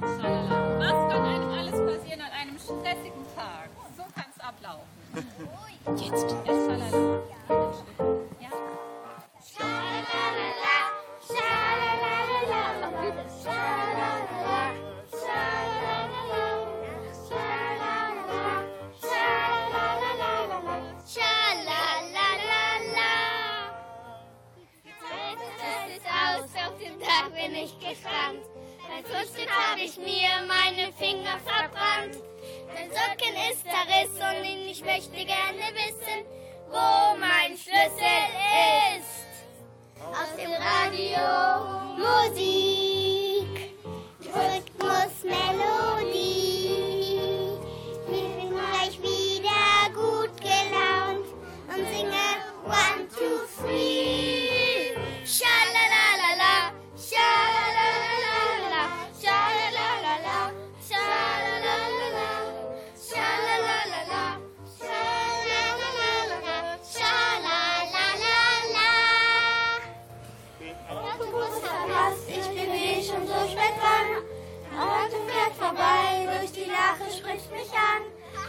Was 0.00 0.90
kann 0.90 1.24
einem 1.24 1.50
alles 1.50 1.72
passieren 1.72 2.20
an 2.20 2.32
einem 2.32 2.58
stressigen 2.58 3.24
Tag? 3.34 3.70
So 3.96 4.02
kann 4.14 4.26
es 4.34 4.42
ablaufen. 4.42 4.90
Jetzt. 5.96 6.49
Habe 29.80 29.88
ich 29.88 29.96
mir 29.96 30.28
meine 30.46 30.92
Finger 30.92 31.40
verbrannt. 31.42 32.22
Dein 32.74 32.90
Socken 32.90 33.34
ist 33.50 33.64
zerrissen 33.64 34.36
und 34.36 34.68
ich 34.68 34.84
möchte 34.84 35.24
gerne 35.24 35.72
wissen, 35.72 36.26
wo 36.68 37.16
mein 37.18 37.56
Schlüssel 37.56 38.20
ist. 38.98 39.24
Aus 40.04 40.36
dem 40.36 40.52
Radio 40.52 41.96
Musik, 41.96 42.79
spricht 77.30 77.50
mich 77.52 77.72
an. 77.72 78.02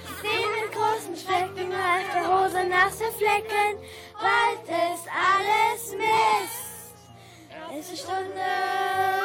Ich 0.04 0.18
sehe 0.22 0.48
mit 0.48 0.72
großen 0.72 1.16
Schrecken 1.16 1.72
auf 1.72 2.06
der 2.14 2.26
Hose 2.28 2.64
nasse 2.68 3.12
Flecken. 3.18 3.78
Bald 4.20 4.68
ist 4.68 5.08
alles 5.08 5.96
Mist. 5.98 6.96
Es 7.78 7.92
ist 7.94 8.02
Stunde 8.02 8.42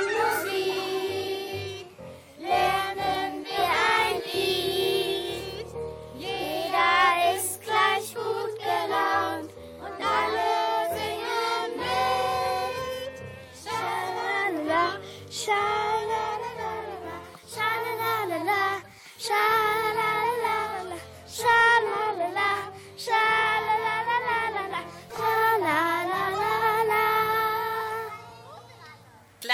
Musik. 0.05 0.76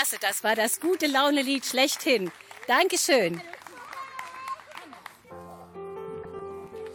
Klasse, 0.02 0.16
das 0.20 0.42
war 0.42 0.56
das 0.56 0.80
gute 0.80 1.06
Laune-Lied 1.06 1.64
schlechthin. 1.64 2.32
Dankeschön. 2.66 3.40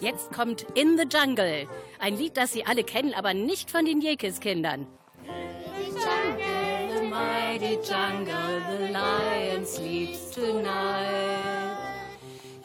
Jetzt 0.01 0.33
kommt 0.33 0.65
In 0.75 0.97
the 0.97 1.05
Jungle. 1.05 1.69
Ein 1.99 2.17
Lied, 2.17 2.35
das 2.35 2.51
Sie 2.51 2.65
alle 2.65 2.83
kennen, 2.83 3.13
aber 3.13 3.33
nicht 3.33 3.71
von 3.71 3.85
den 3.85 4.01
Jekis-Kindern. 4.01 4.87
The 5.23 7.01
mighty 7.01 7.79
jungle, 7.81 8.61
the 8.77 8.91
lion 8.91 9.65
sleeps 9.65 10.31
tonight. 10.31 11.77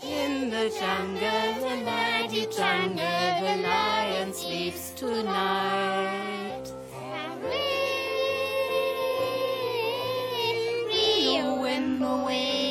In 0.02 0.50
the 0.50 0.72
jungle, 0.76 1.54
the 1.60 1.84
mighty 1.84 2.48
jungle, 2.50 2.98
the 3.40 3.62
lion 3.62 4.34
sleeps 4.34 4.92
tonight. 4.96 6.41
Away. 12.04 12.61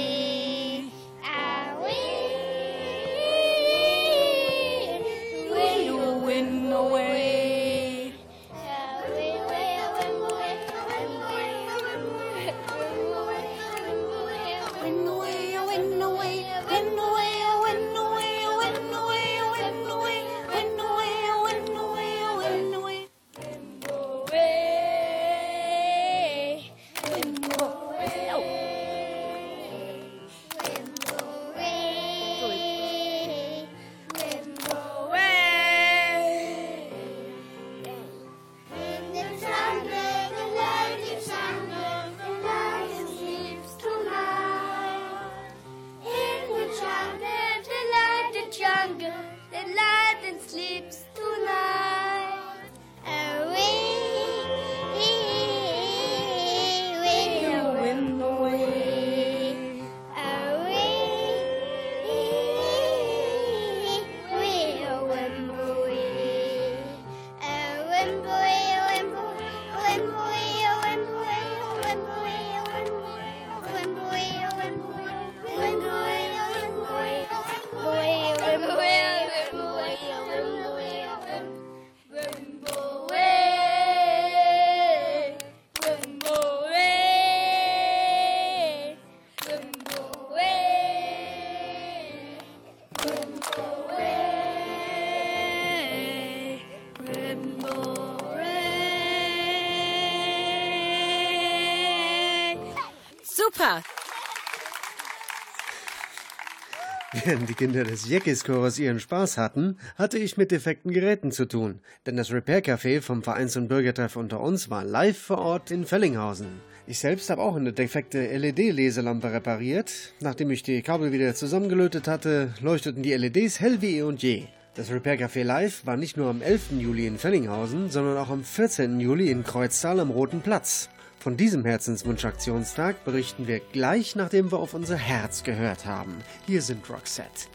Während 107.24 107.50
die 107.50 107.54
Kinder 107.54 107.84
des 107.84 108.10
Jeckis-Chores 108.10 108.80
ihren 108.80 109.00
Spaß 109.00 109.38
hatten, 109.38 109.78
hatte 109.96 110.18
ich 110.18 110.38
mit 110.38 110.50
defekten 110.50 110.92
Geräten 110.92 111.32
zu 111.32 111.46
tun. 111.46 111.80
Denn 112.06 112.18
das 112.18 112.32
Repair-Café 112.32 113.02
vom 113.02 113.22
Vereins- 113.22 113.58
und 113.58 113.68
Bürgertreff 113.68 114.16
unter 114.16 114.40
uns 114.40 114.70
war 114.70 114.84
live 114.84 115.18
vor 115.18 115.38
Ort 115.38 115.70
in 115.70 115.86
Fellinghausen. 115.86 116.48
Ich 116.88 117.00
selbst 117.00 117.30
habe 117.30 117.42
auch 117.42 117.56
eine 117.56 117.74
defekte 117.74 118.26
LED-Leselampe 118.26 119.32
repariert. 119.32 119.92
Nachdem 120.20 120.50
ich 120.50 120.64
die 120.64 120.82
Kabel 120.82 121.12
wieder 121.12 121.36
zusammengelötet 121.36 122.08
hatte, 122.08 122.54
leuchteten 122.60 123.04
die 123.04 123.14
LEDs 123.14 123.60
hell 123.60 123.82
wie 123.82 123.98
eh 123.98 124.02
und 124.02 124.24
je. 124.24 124.46
Das 124.74 124.90
Repair 124.90 125.20
Café 125.20 125.44
Live 125.44 125.86
war 125.86 125.98
nicht 125.98 126.18
nur 126.18 126.30
am 126.30 126.42
11. 126.42 126.72
Juli 126.80 127.06
in 127.06 127.20
Fellinghausen, 127.20 127.90
sondern 127.92 128.18
auch 128.18 128.30
am 128.30 128.44
14. 128.44 129.00
Juli 129.00 129.30
in 129.30 129.44
Kreuztal 129.44 130.00
am 130.00 130.10
Roten 130.10 130.42
Platz. 130.42 130.90
Von 131.22 131.38
diesem 131.38 131.64
Herzenswunsch-Aktionstag 131.66 133.06
berichten 133.06 133.46
wir 133.46 133.60
gleich, 133.60 134.16
nachdem 134.16 134.52
wir 134.52 134.58
auf 134.58 134.74
unser 134.74 134.98
Herz 134.98 135.44
gehört 135.44 135.86
haben. 135.86 136.18
Hier 136.48 136.64
sind 136.64 136.90
Roxette. 136.90 137.48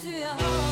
To 0.00 0.08
your 0.08 0.28
heart 0.28 0.69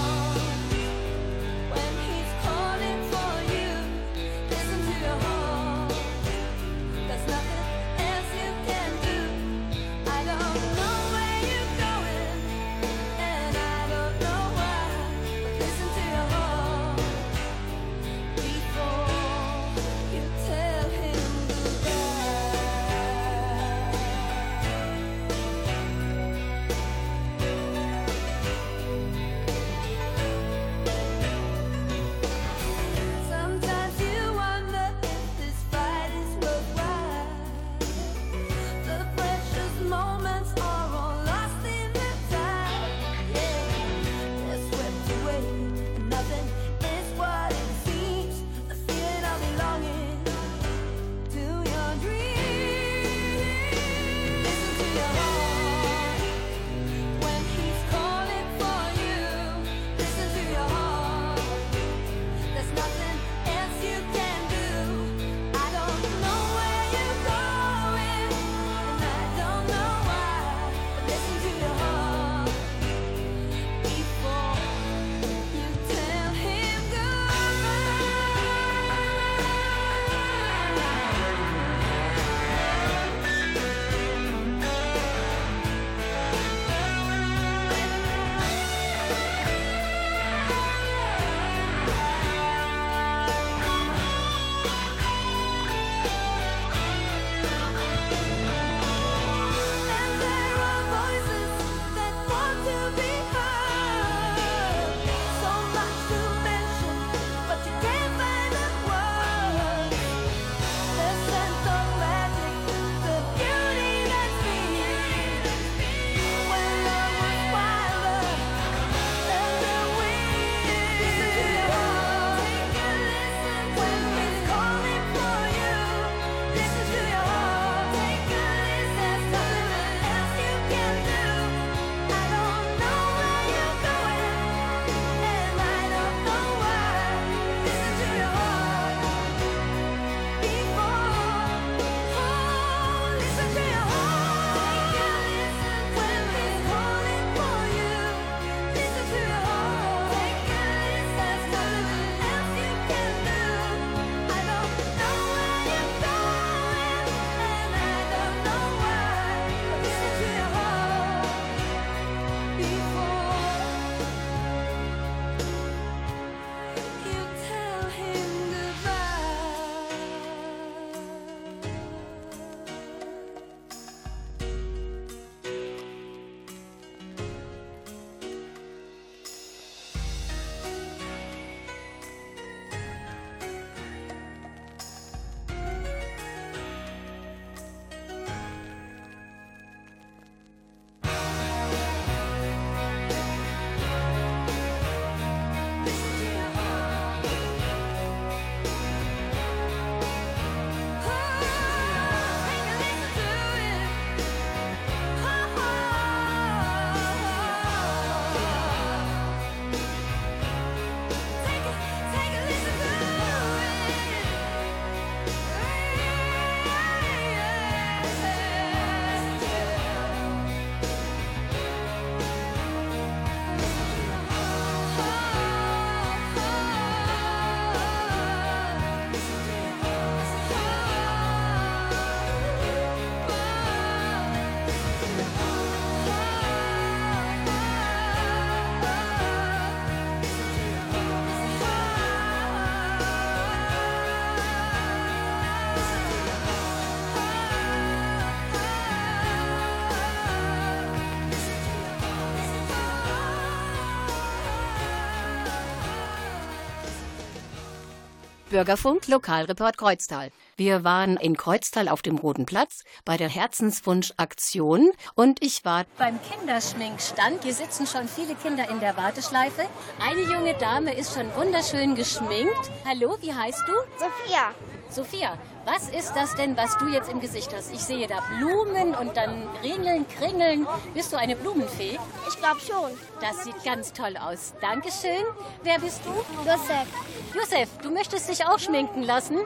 Bürgerfunk 258.59 259.07
Lokalreport 259.07 259.79
Kreuztal. 259.79 260.33
Wir 260.59 260.83
waren 260.83 261.16
in 261.18 261.37
Kreuztal 261.37 261.88
auf 261.88 262.03
dem 262.03 262.16
Roten 262.16 262.44
Platz 262.44 262.83
bei 263.05 263.16
der 263.16 263.29
Herzenswunsch-Aktion 263.29 264.90
und 265.14 265.40
ich 265.40 265.64
war 265.64 265.85
beim 265.99 266.18
Kinderschminkstand. 266.21 267.44
Hier 267.44 267.55
sitzen 267.55 267.87
schon 267.87 268.09
viele 268.09 268.35
Kinder 268.35 268.68
in 268.68 268.81
der 268.81 268.97
Warteschleife. 268.97 269.62
Eine 270.01 270.23
junge 270.23 270.55
Dame 270.55 270.94
ist 270.94 271.14
schon 271.14 271.33
wunderschön 271.37 271.94
geschminkt. 271.94 272.73
Hallo, 272.85 273.16
wie 273.21 273.33
heißt 273.33 273.62
du? 273.68 273.73
Sophia. 274.01 274.53
Sophia, 274.90 275.38
was 275.64 275.90
ist 275.90 276.12
das 276.16 276.35
denn, 276.35 276.57
was 276.57 276.77
du 276.79 276.88
jetzt 276.88 277.09
im 277.09 277.21
Gesicht 277.21 277.55
hast? 277.55 277.73
Ich 277.73 277.81
sehe 277.81 278.09
da 278.09 278.21
Blumen 278.38 278.94
und 278.94 279.16
dann 279.16 279.47
Ringeln, 279.62 280.07
Kringeln. 280.09 280.66
Bist 280.92 281.12
du 281.12 281.18
eine 281.18 281.37
Blumenfee? 281.37 281.99
Ich 282.29 282.37
glaube 282.38 282.59
schon. 282.59 282.90
Das 283.21 283.44
sieht 283.44 283.62
ganz 283.64 283.92
toll 283.92 284.16
aus. 284.16 284.55
Dankeschön. 284.61 285.25
Wer 285.62 285.79
bist 285.79 286.01
du? 286.05 286.11
Josef. 286.49 286.87
Josef, 287.35 287.68
du 287.83 287.90
möchtest 287.90 288.29
dich 288.31 288.44
auch 288.47 288.59
schminken 288.59 289.03
lassen? 289.03 289.37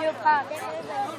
Leopard. 0.00 0.45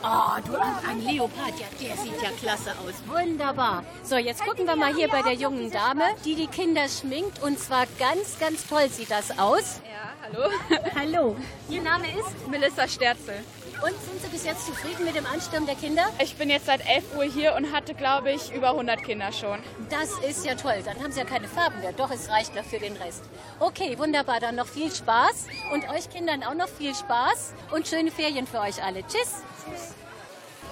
Oh, 0.04 0.40
du 0.46 0.56
ein 0.58 1.02
Leopard, 1.06 1.60
ja, 1.60 1.68
der 1.82 1.98
sieht 1.98 2.22
ja 2.22 2.30
klasse 2.40 2.72
aus. 2.72 2.94
Wunderbar. 3.08 3.84
So, 4.04 4.16
jetzt 4.16 4.46
gucken 4.46 4.66
wir 4.66 4.76
mal 4.76 4.94
hier 4.94 5.10
bei 5.10 5.22
der 5.22 5.34
jungen 5.34 5.70
Dame, 5.72 6.04
die 6.24 6.36
die 6.36 6.48
Kinder 6.48 6.88
schminkt. 6.88 7.42
Und 7.42 7.60
zwar 7.60 7.86
ganz, 8.00 8.40
ganz 8.40 8.66
toll 8.68 8.90
sieht 8.90 9.12
das 9.12 9.38
aus. 9.38 9.82
Ja, 9.84 10.14
hallo. 10.24 10.52
Hallo. 10.96 11.36
Ihr 11.70 11.82
Name 11.82 12.08
ist? 12.08 12.48
Melissa 12.48 12.88
Sterzel. 12.88 13.44
Und 13.82 13.94
sind 14.04 14.22
Sie 14.22 14.28
bis 14.30 14.44
jetzt 14.44 14.66
zufrieden 14.66 15.06
mit 15.06 15.16
dem 15.16 15.26
Ansturm 15.26 15.66
der 15.66 15.76
Kinder? 15.76 16.08
Ich 16.22 16.36
bin 16.36 16.50
jetzt 16.50 16.66
seit 16.66 16.88
11 16.88 17.16
Uhr 17.16 17.24
hier 17.24 17.56
und 17.56 17.72
hatte, 17.72 17.94
glaube 17.94 18.32
ich, 18.32 18.52
über 18.54 18.70
100 18.72 19.04
Kinder 19.04 19.32
schon. 19.32 19.60
Das 19.90 20.12
ist 20.28 20.46
ja 20.46 20.56
toll. 20.56 20.82
Dann 20.84 21.02
haben 21.04 21.12
Sie 21.12 21.20
ja 21.20 21.26
keine 21.26 21.48
Farben 21.48 21.80
mehr. 21.82 21.94
Doch, 21.94 22.10
es 22.12 22.30
reicht 22.30 22.56
noch 22.56 22.64
für 22.64 22.80
den 22.80 22.96
Rest. 22.98 23.24
Okay, 23.60 23.98
wunderbar. 23.98 24.40
Dann 24.40 24.56
noch 24.56 24.68
viel 24.68 24.94
Spaß. 24.94 25.48
Und 25.74 25.88
euch 25.90 26.10
Kindern 26.10 26.44
auch 26.44 26.56
noch 26.56 26.70
viel 26.70 26.96
Spaß. 26.96 27.54
Und 27.72 27.88
schöne 27.88 28.12
Ferien 28.12 28.48
für 28.48 28.60
euch 28.60 28.84
alle. 28.84 29.02
Tschüss. 29.02 29.44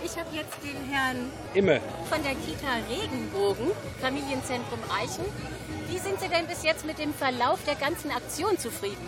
Ich 0.03 0.17
habe 0.17 0.35
jetzt 0.35 0.57
den 0.63 0.91
Herrn 0.91 1.31
Imme. 1.53 1.81
von 2.09 2.21
der 2.23 2.35
Kita 2.35 2.67
Regenbogen, 2.89 3.71
Familienzentrum 4.01 4.79
Eichen. 4.95 5.25
Wie 5.89 5.97
sind 5.97 6.19
Sie 6.19 6.27
denn 6.27 6.45
bis 6.47 6.63
jetzt 6.63 6.85
mit 6.85 6.99
dem 6.99 7.13
Verlauf 7.13 7.59
der 7.65 7.75
ganzen 7.75 8.11
Aktion 8.11 8.57
zufrieden? 8.57 9.07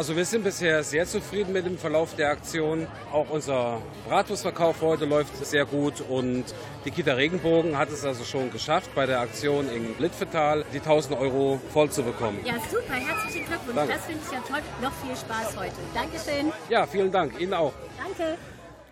Also 0.00 0.16
wir 0.16 0.24
sind 0.24 0.44
bisher 0.44 0.82
sehr 0.82 1.04
zufrieden 1.04 1.52
mit 1.52 1.66
dem 1.66 1.76
Verlauf 1.76 2.16
der 2.16 2.30
Aktion. 2.30 2.86
Auch 3.12 3.28
unser 3.28 3.82
Bratwurstverkauf 4.08 4.80
heute 4.80 5.04
läuft 5.04 5.44
sehr 5.44 5.66
gut 5.66 6.00
und 6.00 6.46
die 6.86 6.90
Kita 6.90 7.12
Regenbogen 7.12 7.76
hat 7.76 7.90
es 7.90 8.02
also 8.02 8.24
schon 8.24 8.50
geschafft, 8.50 8.94
bei 8.94 9.04
der 9.04 9.20
Aktion 9.20 9.68
in 9.68 9.94
Litvetal 9.98 10.64
die 10.72 10.78
1000 10.78 11.18
Euro 11.18 11.60
voll 11.70 11.90
zu 11.90 12.02
bekommen. 12.02 12.38
Ja, 12.46 12.54
super. 12.70 12.94
Herzlichen 12.94 13.44
Glückwunsch. 13.44 13.76
Danke. 13.76 13.92
Das 13.92 14.06
finde 14.06 14.22
ich 14.24 14.32
ja 14.32 14.40
toll. 14.48 14.62
Noch 14.80 14.92
viel 15.04 15.14
Spaß 15.14 15.58
heute. 15.58 15.76
Dankeschön. 15.92 16.50
Ja, 16.70 16.86
vielen 16.86 17.12
Dank. 17.12 17.38
Ihnen 17.38 17.52
auch. 17.52 17.74
Danke. 18.02 18.38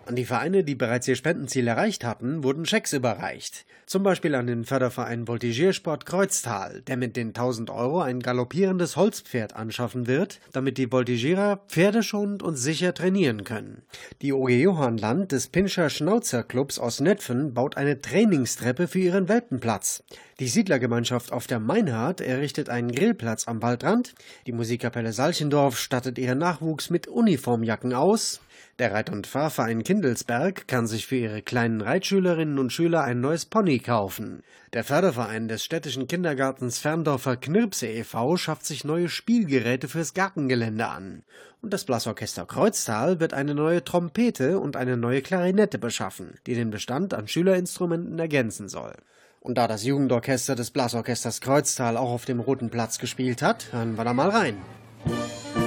An 0.09 0.17
die 0.17 0.25
Vereine, 0.25 0.65
die 0.65 0.75
bereits 0.75 1.07
ihr 1.07 1.17
Spendenziel 1.17 1.69
erreicht 1.69 2.03
hatten, 2.03 2.43
wurden 2.43 2.65
Schecks 2.65 2.95
überreicht. 2.95 3.67
Zum 3.85 4.03
Beispiel 4.03 4.35
an 4.35 4.47
den 4.47 4.65
Förderverein 4.65 5.29
Voltigiersport 5.29 6.07
Kreuztal, 6.07 6.81
der 6.87 6.97
mit 6.97 7.15
den 7.15 7.29
1000 7.29 7.69
Euro 7.69 8.01
ein 8.01 8.21
galoppierendes 8.21 8.97
Holzpferd 8.97 9.55
anschaffen 9.55 10.07
wird, 10.07 10.41
damit 10.53 10.79
die 10.79 10.91
Voltigierer 10.91 11.61
pferdeschonend 11.69 12.43
und 12.43 12.57
sicher 12.57 12.95
trainieren 12.95 13.45
können. 13.45 13.83
Die 14.23 14.33
OG 14.33 14.49
Johannland 14.49 15.33
des 15.33 15.49
Pinscher 15.49 15.91
Schnauzerclubs 15.91 16.79
aus 16.79 17.01
Netfen 17.01 17.53
baut 17.53 17.77
eine 17.77 18.01
Trainingstreppe 18.01 18.89
für 18.89 19.01
ihren 19.01 19.29
Welpenplatz. 19.29 20.05
Die 20.41 20.49
Siedlergemeinschaft 20.49 21.33
auf 21.33 21.47
der 21.47 21.61
Meinhard 21.61 22.23
errichtet 22.23 22.71
einen 22.71 22.93
Grillplatz 22.93 23.47
am 23.47 23.61
Waldrand. 23.61 24.15
Die 24.47 24.53
Musikkapelle 24.53 25.13
Salchendorf 25.13 25.77
stattet 25.79 26.17
ihren 26.17 26.39
Nachwuchs 26.39 26.89
mit 26.89 27.09
Uniformjacken 27.09 27.93
aus. 27.93 28.41
Der 28.79 28.93
Reit- 28.93 29.11
und 29.11 29.27
Fahrverein 29.27 29.83
Kindelsberg 29.83 30.69
kann 30.69 30.87
sich 30.87 31.09
für 31.09 31.17
ihre 31.17 31.43
kleinen 31.43 31.81
Reitschülerinnen 31.81 32.61
und 32.61 32.73
Schüler 32.73 33.03
ein 33.03 33.21
neues 33.21 33.45
Pony 33.45 33.81
kaufen. 33.81 34.45
Der 34.73 34.85
Förderverein 34.85 35.49
des 35.49 35.65
städtischen 35.65 36.07
Kindergartens 36.07 36.79
Ferndorfer 36.79 37.37
Knirpse 37.37 37.89
e.V. 37.89 38.37
schafft 38.37 38.65
sich 38.65 38.85
neue 38.85 39.09
Spielgeräte 39.09 39.89
fürs 39.89 40.15
Gartengelände 40.15 40.87
an. 40.87 41.25
Und 41.61 41.73
das 41.73 41.87
Blasorchester 41.87 42.47
Kreuztal 42.47 43.19
wird 43.19 43.35
eine 43.35 43.57
neue 43.57 43.83
Trompete 43.83 44.61
und 44.61 44.77
eine 44.77 44.97
neue 44.97 45.23
Klarinette 45.23 45.81
beschaffen, 45.81 46.39
die 46.47 46.55
den 46.55 46.71
Bestand 46.71 47.15
an 47.15 47.27
Schülerinstrumenten 47.27 48.17
ergänzen 48.17 48.69
soll. 48.69 48.93
Und 49.41 49.59
da 49.59 49.67
das 49.67 49.85
Jugendorchester 49.85 50.55
des 50.55 50.71
Blasorchesters 50.71 51.41
Kreuztal 51.41 51.97
auch 51.97 52.11
auf 52.11 52.27
dem 52.27 52.39
Roten 52.39 52.71
Platz 52.71 53.01
gespielt 53.01 53.43
hat, 53.43 53.73
hören 53.73 53.97
wir 53.99 54.05
da 54.05 54.13
mal 54.13 54.29
rein. 54.29 54.57
Ich 55.05 55.58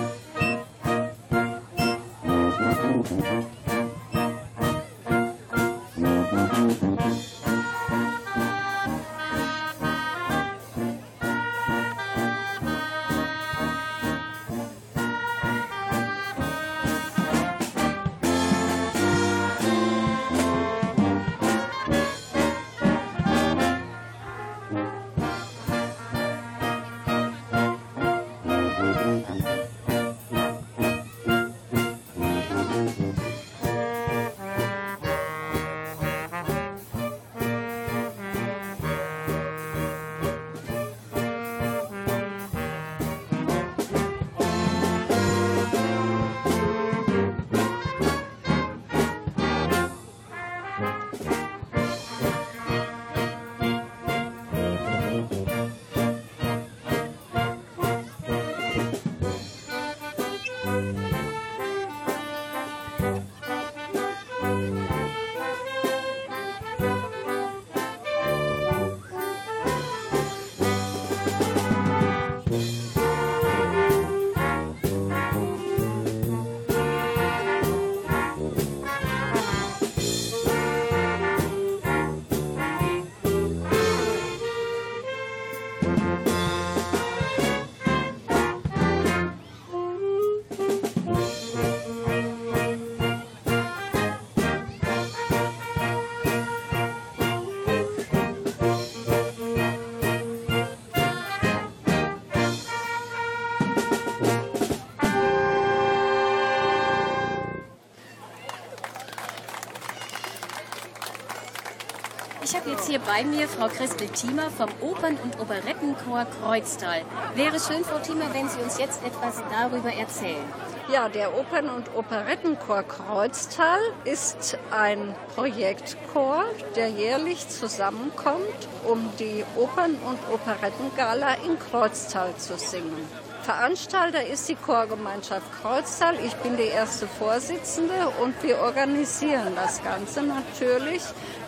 jetzt 112.81 112.89
hier 112.89 112.99
bei 112.99 113.23
mir 113.23 113.47
Frau 113.47 113.67
Christel 113.67 114.07
Thiemer 114.07 114.49
vom 114.49 114.69
Opern- 114.81 115.17
und 115.23 115.39
Operettenchor 115.39 116.25
Kreuztal. 116.41 117.01
Wäre 117.35 117.59
schön, 117.59 117.83
Frau 117.83 117.99
Thiemer, 117.99 118.33
wenn 118.33 118.49
Sie 118.49 118.59
uns 118.59 118.79
jetzt 118.79 119.03
etwas 119.05 119.43
darüber 119.51 119.93
erzählen. 119.93 120.43
Ja, 120.91 121.07
der 121.07 121.37
Opern- 121.37 121.69
und 121.69 121.95
Operettenchor 121.95 122.83
Kreuztal 122.83 123.79
ist 124.03 124.57
ein 124.71 125.13
Projektchor, 125.35 126.43
der 126.75 126.89
jährlich 126.89 127.47
zusammenkommt, 127.49 128.67
um 128.87 129.11
die 129.19 129.45
Opern- 129.55 129.97
und 130.03 130.17
Operettengala 130.33 131.35
in 131.45 131.59
Kreuztal 131.59 132.35
zu 132.37 132.57
singen. 132.57 133.07
Veranstalter 133.43 134.25
ist 134.25 134.47
die 134.49 134.55
Chorgemeinschaft 134.55 135.45
Kreuztal. 135.61 136.15
Ich 136.23 136.35
bin 136.37 136.57
die 136.57 136.63
erste 136.63 137.07
Vorsitzende 137.07 138.11
und 138.21 138.41
wir 138.43 138.59
organisieren 138.59 139.53
das 139.55 139.83
Ganze 139.83 140.21
natürlich 140.21 141.01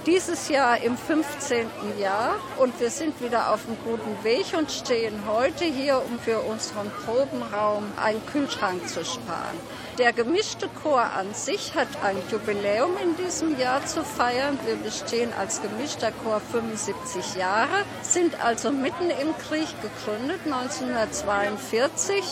dieses 0.06 0.50
Jahr 0.50 0.82
im 0.82 0.98
15. 0.98 1.68
Jahr 2.00 2.36
und 2.58 2.78
wir 2.80 2.90
sind 2.90 3.22
wieder 3.22 3.54
auf 3.54 3.66
einem 3.66 3.78
guten 3.86 4.24
Weg 4.24 4.46
und 4.58 4.72
stehen 4.72 5.14
heute 5.28 5.64
hier, 5.64 6.02
um 6.06 6.20
für 6.20 6.40
unseren 6.40 6.92
Probenraum 7.06 7.86
einen 7.96 8.26
Kühlschrank 8.26 8.88
zu 8.88 9.06
sparen. 9.06 9.58
Der 9.98 10.12
gemischte 10.12 10.68
Chor 10.82 11.02
an 11.02 11.34
sich 11.34 11.76
hat 11.76 11.88
ein 12.04 12.18
Jubiläum 12.32 12.92
in 13.02 13.16
diesem 13.16 13.58
Jahr 13.60 13.86
zu 13.86 14.04
feiern. 14.04 14.60
Wir 14.66 14.76
bestehen 14.76 15.32
als 15.40 15.62
gemischter 15.62 16.12
Chor 16.24 16.42
75 16.52 17.36
Jahre, 17.36 17.86
sind 18.02 18.44
also 18.44 18.72
mitten 18.72 19.10
im 19.10 19.38
Krieg 19.38 19.68
gegründet, 19.82 20.40
1942 20.46 22.24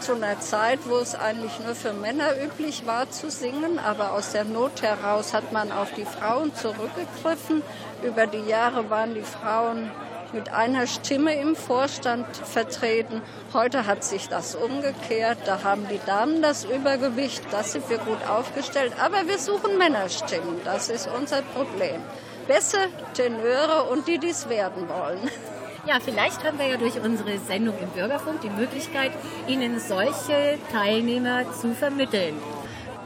zu 0.00 0.14
einer 0.14 0.40
Zeit, 0.40 0.80
wo 0.86 0.96
es 0.96 1.14
eigentlich 1.14 1.58
nur 1.60 1.74
für 1.74 1.92
Männer 1.92 2.32
üblich 2.42 2.86
war 2.86 3.10
zu 3.10 3.30
singen, 3.30 3.78
aber 3.78 4.12
aus 4.12 4.32
der 4.32 4.44
Not 4.44 4.82
heraus 4.82 5.34
hat 5.34 5.52
man 5.52 5.70
auf 5.70 5.92
die 5.94 6.04
Frauen 6.04 6.54
zurückgegriffen. 6.54 7.62
Über 8.02 8.26
die 8.26 8.48
Jahre 8.48 8.88
waren 8.88 9.14
die 9.14 9.22
Frauen 9.22 9.90
mit 10.32 10.52
einer 10.52 10.86
Stimme 10.86 11.34
im 11.34 11.56
Vorstand 11.56 12.26
vertreten. 12.36 13.20
Heute 13.52 13.86
hat 13.86 14.04
sich 14.04 14.28
das 14.28 14.54
umgekehrt. 14.54 15.38
Da 15.44 15.62
haben 15.64 15.86
die 15.88 16.00
Damen 16.06 16.40
das 16.40 16.64
Übergewicht. 16.64 17.42
Da 17.50 17.62
sind 17.62 17.88
wir 17.90 17.98
gut 17.98 18.26
aufgestellt. 18.28 18.92
Aber 19.00 19.26
wir 19.26 19.38
suchen 19.38 19.76
Männerstimmen. 19.76 20.60
Das 20.64 20.88
ist 20.88 21.08
unser 21.08 21.42
Problem. 21.42 22.00
Bässe, 22.46 22.78
Tenöre 23.14 23.84
und 23.90 24.08
die, 24.08 24.18
die 24.18 24.30
es 24.30 24.48
werden 24.48 24.88
wollen. 24.88 25.30
Ja, 25.86 25.98
vielleicht 25.98 26.44
haben 26.44 26.58
wir 26.58 26.66
ja 26.66 26.76
durch 26.76 27.00
unsere 27.00 27.38
Sendung 27.38 27.74
im 27.80 27.88
Bürgerfunk 27.88 28.42
die 28.42 28.50
Möglichkeit, 28.50 29.12
Ihnen 29.48 29.80
solche 29.80 30.58
Teilnehmer 30.70 31.50
zu 31.52 31.74
vermitteln. 31.74 32.34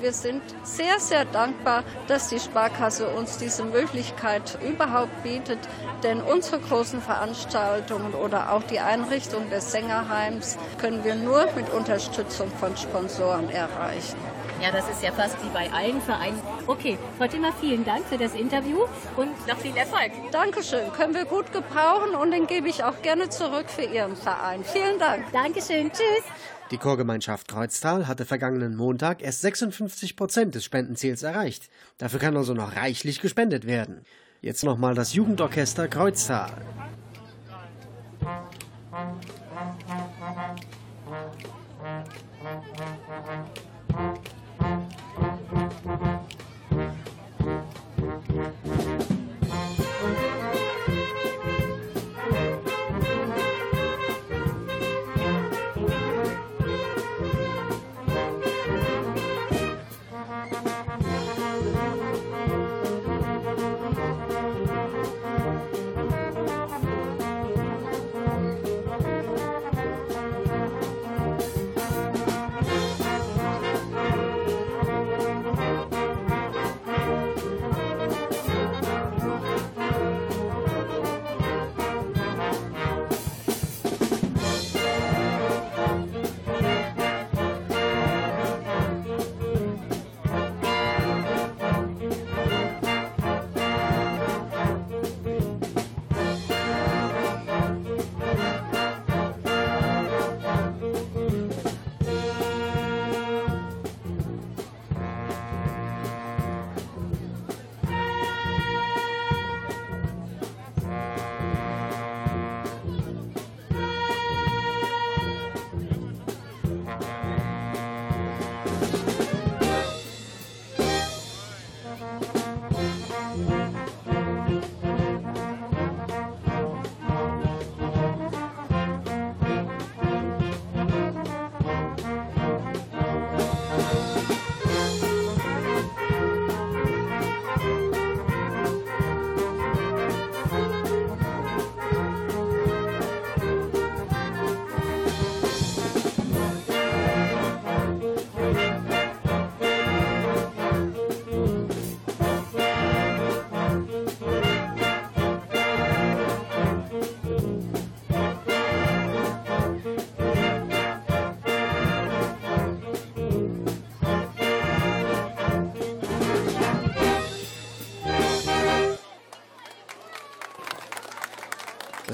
Wir 0.00 0.12
sind 0.12 0.42
sehr, 0.64 0.98
sehr 0.98 1.24
dankbar, 1.24 1.84
dass 2.08 2.28
die 2.28 2.40
Sparkasse 2.40 3.08
uns 3.08 3.38
diese 3.38 3.64
Möglichkeit 3.64 4.58
überhaupt 4.68 5.22
bietet, 5.22 5.60
denn 6.02 6.20
unsere 6.20 6.58
großen 6.58 7.00
Veranstaltungen 7.00 8.12
oder 8.12 8.52
auch 8.52 8.64
die 8.64 8.80
Einrichtung 8.80 9.48
des 9.50 9.70
Sängerheims 9.70 10.58
können 10.78 11.04
wir 11.04 11.14
nur 11.14 11.46
mit 11.54 11.70
Unterstützung 11.70 12.50
von 12.58 12.76
Sponsoren 12.76 13.50
erreichen. 13.50 14.33
Ja, 14.64 14.70
das 14.70 14.88
ist 14.88 15.02
ja 15.02 15.12
fast 15.12 15.36
wie 15.44 15.50
bei 15.50 15.70
allen 15.72 16.00
Vereinen. 16.00 16.40
Okay, 16.66 16.96
Frau 17.18 17.26
Timmer, 17.26 17.52
vielen 17.60 17.84
Dank 17.84 18.06
für 18.06 18.16
das 18.16 18.34
Interview 18.34 18.78
und 19.14 19.46
noch 19.46 19.58
viel 19.58 19.76
Erfolg. 19.76 20.10
Dankeschön, 20.32 20.90
können 20.94 21.12
wir 21.12 21.26
gut 21.26 21.52
gebrauchen 21.52 22.14
und 22.14 22.30
den 22.30 22.46
gebe 22.46 22.70
ich 22.70 22.82
auch 22.82 23.02
gerne 23.02 23.28
zurück 23.28 23.68
für 23.68 23.82
Ihren 23.82 24.16
Verein. 24.16 24.64
Vielen 24.64 24.98
Dank. 24.98 25.30
Dankeschön, 25.34 25.92
tschüss. 25.92 26.24
Die 26.70 26.78
Chorgemeinschaft 26.78 27.46
Kreuztal 27.46 28.08
hatte 28.08 28.24
vergangenen 28.24 28.74
Montag 28.74 29.20
erst 29.20 29.42
56 29.42 30.16
Prozent 30.16 30.54
des 30.54 30.64
Spendenziels 30.64 31.22
erreicht. 31.22 31.68
Dafür 31.98 32.18
kann 32.18 32.34
also 32.34 32.54
noch 32.54 32.74
reichlich 32.74 33.20
gespendet 33.20 33.66
werden. 33.66 34.06
Jetzt 34.40 34.64
nochmal 34.64 34.94
das 34.94 35.12
Jugendorchester 35.12 35.88
Kreuztal. 35.88 36.52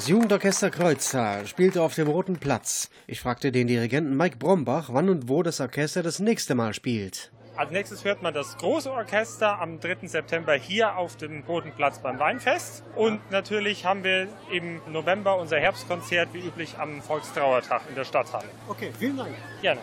Das 0.00 0.08
Jugendorchester 0.08 0.70
Kreuztal 0.70 1.46
spielte 1.46 1.82
auf 1.82 1.94
dem 1.94 2.08
Roten 2.08 2.38
Platz. 2.38 2.88
Ich 3.06 3.20
fragte 3.20 3.52
den 3.52 3.66
Dirigenten 3.66 4.16
Mike 4.16 4.38
Brombach, 4.38 4.88
wann 4.90 5.10
und 5.10 5.28
wo 5.28 5.42
das 5.42 5.60
Orchester 5.60 6.02
das 6.02 6.20
nächste 6.20 6.54
Mal 6.54 6.72
spielt. 6.72 7.30
Als 7.54 7.70
nächstes 7.70 8.02
hört 8.02 8.22
man 8.22 8.32
das 8.32 8.56
große 8.56 8.90
Orchester 8.90 9.60
am 9.60 9.78
3. 9.78 10.08
September 10.08 10.54
hier 10.54 10.96
auf 10.96 11.18
dem 11.18 11.42
Roten 11.42 11.72
Platz 11.72 11.98
beim 11.98 12.18
Weinfest. 12.18 12.82
Und 12.96 13.30
natürlich 13.30 13.84
haben 13.84 14.02
wir 14.02 14.28
im 14.50 14.80
November 14.90 15.36
unser 15.36 15.58
Herbstkonzert 15.58 16.32
wie 16.32 16.38
üblich 16.38 16.78
am 16.78 17.02
Volkstrauertag 17.02 17.82
in 17.90 17.94
der 17.94 18.04
Stadthalle. 18.04 18.48
Okay, 18.68 18.92
vielen 18.98 19.18
Dank. 19.18 19.34
Gerne. 19.60 19.82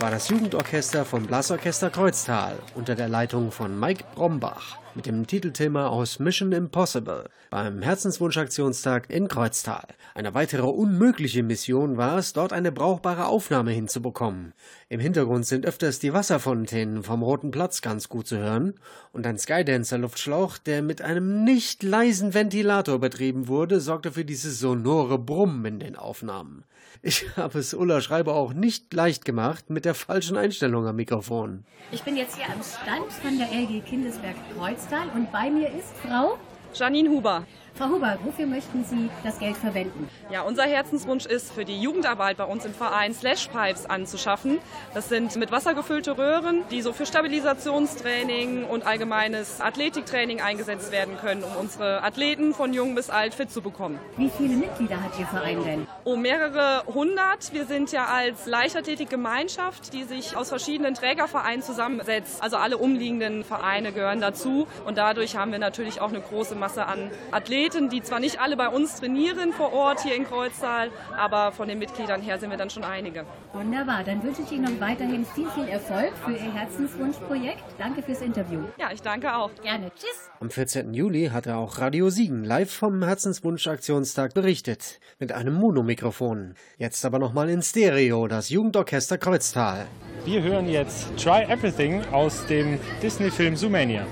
War 0.00 0.10
das 0.10 0.30
Jugendorchester 0.30 1.04
vom 1.04 1.26
Blasorchester 1.26 1.90
Kreuztal 1.90 2.58
unter 2.74 2.94
der 2.94 3.10
Leitung 3.10 3.52
von 3.52 3.78
Mike 3.78 4.02
Brombach 4.14 4.78
mit 4.94 5.04
dem 5.04 5.26
Titelthema 5.26 5.88
aus 5.88 6.18
Mission 6.18 6.52
Impossible 6.52 7.28
beim 7.50 7.82
Herzenswunschaktionstag 7.82 9.10
in 9.10 9.28
Kreuztal. 9.28 9.86
Eine 10.14 10.32
weitere 10.32 10.66
unmögliche 10.66 11.42
Mission 11.42 11.98
war 11.98 12.16
es, 12.16 12.32
dort 12.32 12.54
eine 12.54 12.72
brauchbare 12.72 13.26
Aufnahme 13.26 13.72
hinzubekommen. 13.72 14.54
Im 14.88 15.00
Hintergrund 15.00 15.44
sind 15.44 15.66
öfters 15.66 15.98
die 15.98 16.14
Wasserfontänen 16.14 17.02
vom 17.02 17.22
Roten 17.22 17.50
Platz 17.50 17.82
ganz 17.82 18.08
gut 18.08 18.26
zu 18.26 18.38
hören 18.38 18.80
und 19.12 19.26
ein 19.26 19.36
Skydancer-Luftschlauch, 19.36 20.56
der 20.56 20.80
mit 20.80 21.02
einem 21.02 21.44
nicht 21.44 21.82
leisen 21.82 22.32
Ventilator 22.32 22.98
betrieben 23.00 23.48
wurde, 23.48 23.80
sorgte 23.80 24.12
für 24.12 24.24
dieses 24.24 24.60
sonore 24.60 25.18
Brummen 25.18 25.66
in 25.66 25.78
den 25.78 25.96
Aufnahmen. 25.96 26.64
Ich 27.02 27.24
habe 27.38 27.58
es 27.58 27.72
Ulla 27.72 28.02
Schreiber 28.02 28.34
auch 28.34 28.52
nicht 28.52 28.92
leicht 28.92 29.24
gemacht 29.24 29.70
mit 29.70 29.86
der 29.86 29.94
falschen 29.94 30.36
Einstellung 30.36 30.86
am 30.86 30.96
Mikrofon. 30.96 31.64
Ich 31.92 32.02
bin 32.02 32.14
jetzt 32.14 32.36
hier 32.36 32.44
am 32.44 32.60
Stand 32.62 33.10
von 33.10 33.38
der 33.38 33.48
LG 33.48 33.82
Kindesberg 33.86 34.36
Kreuztal 34.54 35.08
und 35.14 35.32
bei 35.32 35.50
mir 35.50 35.68
ist 35.68 35.96
Frau 36.06 36.38
Janine 36.74 37.08
Huber. 37.08 37.46
Frau 37.80 37.88
Huber, 37.88 38.18
wofür 38.24 38.44
möchten 38.44 38.84
Sie 38.84 39.08
das 39.24 39.38
Geld 39.38 39.56
verwenden? 39.56 40.06
Ja, 40.30 40.42
unser 40.42 40.64
Herzenswunsch 40.64 41.24
ist, 41.24 41.50
für 41.50 41.64
die 41.64 41.80
Jugendarbeit 41.80 42.36
bei 42.36 42.44
uns 42.44 42.66
im 42.66 42.74
Verein 42.74 43.14
Slashpipes 43.14 43.86
anzuschaffen. 43.88 44.58
Das 44.92 45.08
sind 45.08 45.34
mit 45.36 45.50
Wasser 45.50 45.72
gefüllte 45.72 46.18
Röhren, 46.18 46.62
die 46.70 46.82
so 46.82 46.92
für 46.92 47.06
Stabilisationstraining 47.06 48.64
und 48.64 48.86
allgemeines 48.86 49.62
Athletiktraining 49.62 50.42
eingesetzt 50.42 50.92
werden 50.92 51.16
können, 51.16 51.42
um 51.42 51.56
unsere 51.58 52.02
Athleten 52.02 52.52
von 52.52 52.74
jung 52.74 52.94
bis 52.94 53.08
alt 53.08 53.32
fit 53.32 53.50
zu 53.50 53.62
bekommen. 53.62 53.98
Wie 54.18 54.28
viele 54.28 54.56
Mitglieder 54.56 55.02
hat 55.02 55.18
Ihr 55.18 55.26
Verein 55.26 55.64
denn? 55.64 55.86
Oh, 56.04 56.16
mehrere 56.16 56.82
hundert. 56.86 57.54
Wir 57.54 57.64
sind 57.64 57.92
ja 57.92 58.04
als 58.04 58.44
Leichtathletikgemeinschaft, 58.44 59.94
die 59.94 60.04
sich 60.04 60.36
aus 60.36 60.50
verschiedenen 60.50 60.92
Trägervereinen 60.92 61.62
zusammensetzt. 61.62 62.42
Also 62.42 62.58
alle 62.58 62.76
umliegenden 62.76 63.42
Vereine 63.42 63.92
gehören 63.92 64.20
dazu. 64.20 64.68
Und 64.84 64.98
dadurch 64.98 65.36
haben 65.36 65.50
wir 65.50 65.58
natürlich 65.58 66.02
auch 66.02 66.10
eine 66.10 66.20
große 66.20 66.56
Masse 66.56 66.84
an 66.84 67.10
Athleten, 67.30 67.69
die 67.78 68.02
zwar 68.02 68.20
nicht 68.20 68.40
alle 68.40 68.56
bei 68.56 68.68
uns 68.68 68.96
trainieren 68.96 69.52
vor 69.52 69.72
Ort 69.72 70.02
hier 70.02 70.14
in 70.14 70.24
Kreuztal, 70.24 70.90
aber 71.16 71.52
von 71.52 71.68
den 71.68 71.78
Mitgliedern 71.78 72.20
her 72.20 72.38
sind 72.38 72.50
wir 72.50 72.56
dann 72.56 72.70
schon 72.70 72.84
einige. 72.84 73.24
Wunderbar, 73.52 74.04
dann 74.04 74.22
wünsche 74.22 74.42
ich 74.42 74.52
Ihnen 74.52 74.64
noch 74.64 74.80
weiterhin 74.80 75.24
viel, 75.24 75.48
viel 75.50 75.68
Erfolg 75.68 76.12
für 76.24 76.32
Ihr 76.32 76.52
Herzenswunschprojekt. 76.52 77.62
Danke 77.78 78.02
fürs 78.02 78.22
Interview. 78.22 78.60
Ja, 78.78 78.90
ich 78.92 79.02
danke 79.02 79.34
auch. 79.34 79.50
Gerne. 79.62 79.90
Tschüss. 79.94 80.30
Am 80.40 80.50
14. 80.50 80.92
Juli 80.94 81.28
hatte 81.32 81.56
auch 81.56 81.78
Radio 81.78 82.10
Siegen 82.10 82.44
live 82.44 82.72
vom 82.72 83.02
Herzenswunsch-Aktionstag 83.02 84.34
berichtet. 84.34 85.00
Mit 85.18 85.32
einem 85.32 85.54
Monomikrofon. 85.54 86.54
Jetzt 86.78 87.04
aber 87.04 87.18
nochmal 87.18 87.50
in 87.50 87.62
Stereo, 87.62 88.26
das 88.26 88.50
Jugendorchester 88.50 89.18
Kreuztal. 89.18 89.86
Wir 90.24 90.42
hören 90.42 90.68
jetzt 90.68 91.08
Try 91.16 91.44
Everything 91.48 92.04
aus 92.12 92.44
dem 92.46 92.78
Disney-Film 93.02 93.56
Zoomania. 93.56 94.06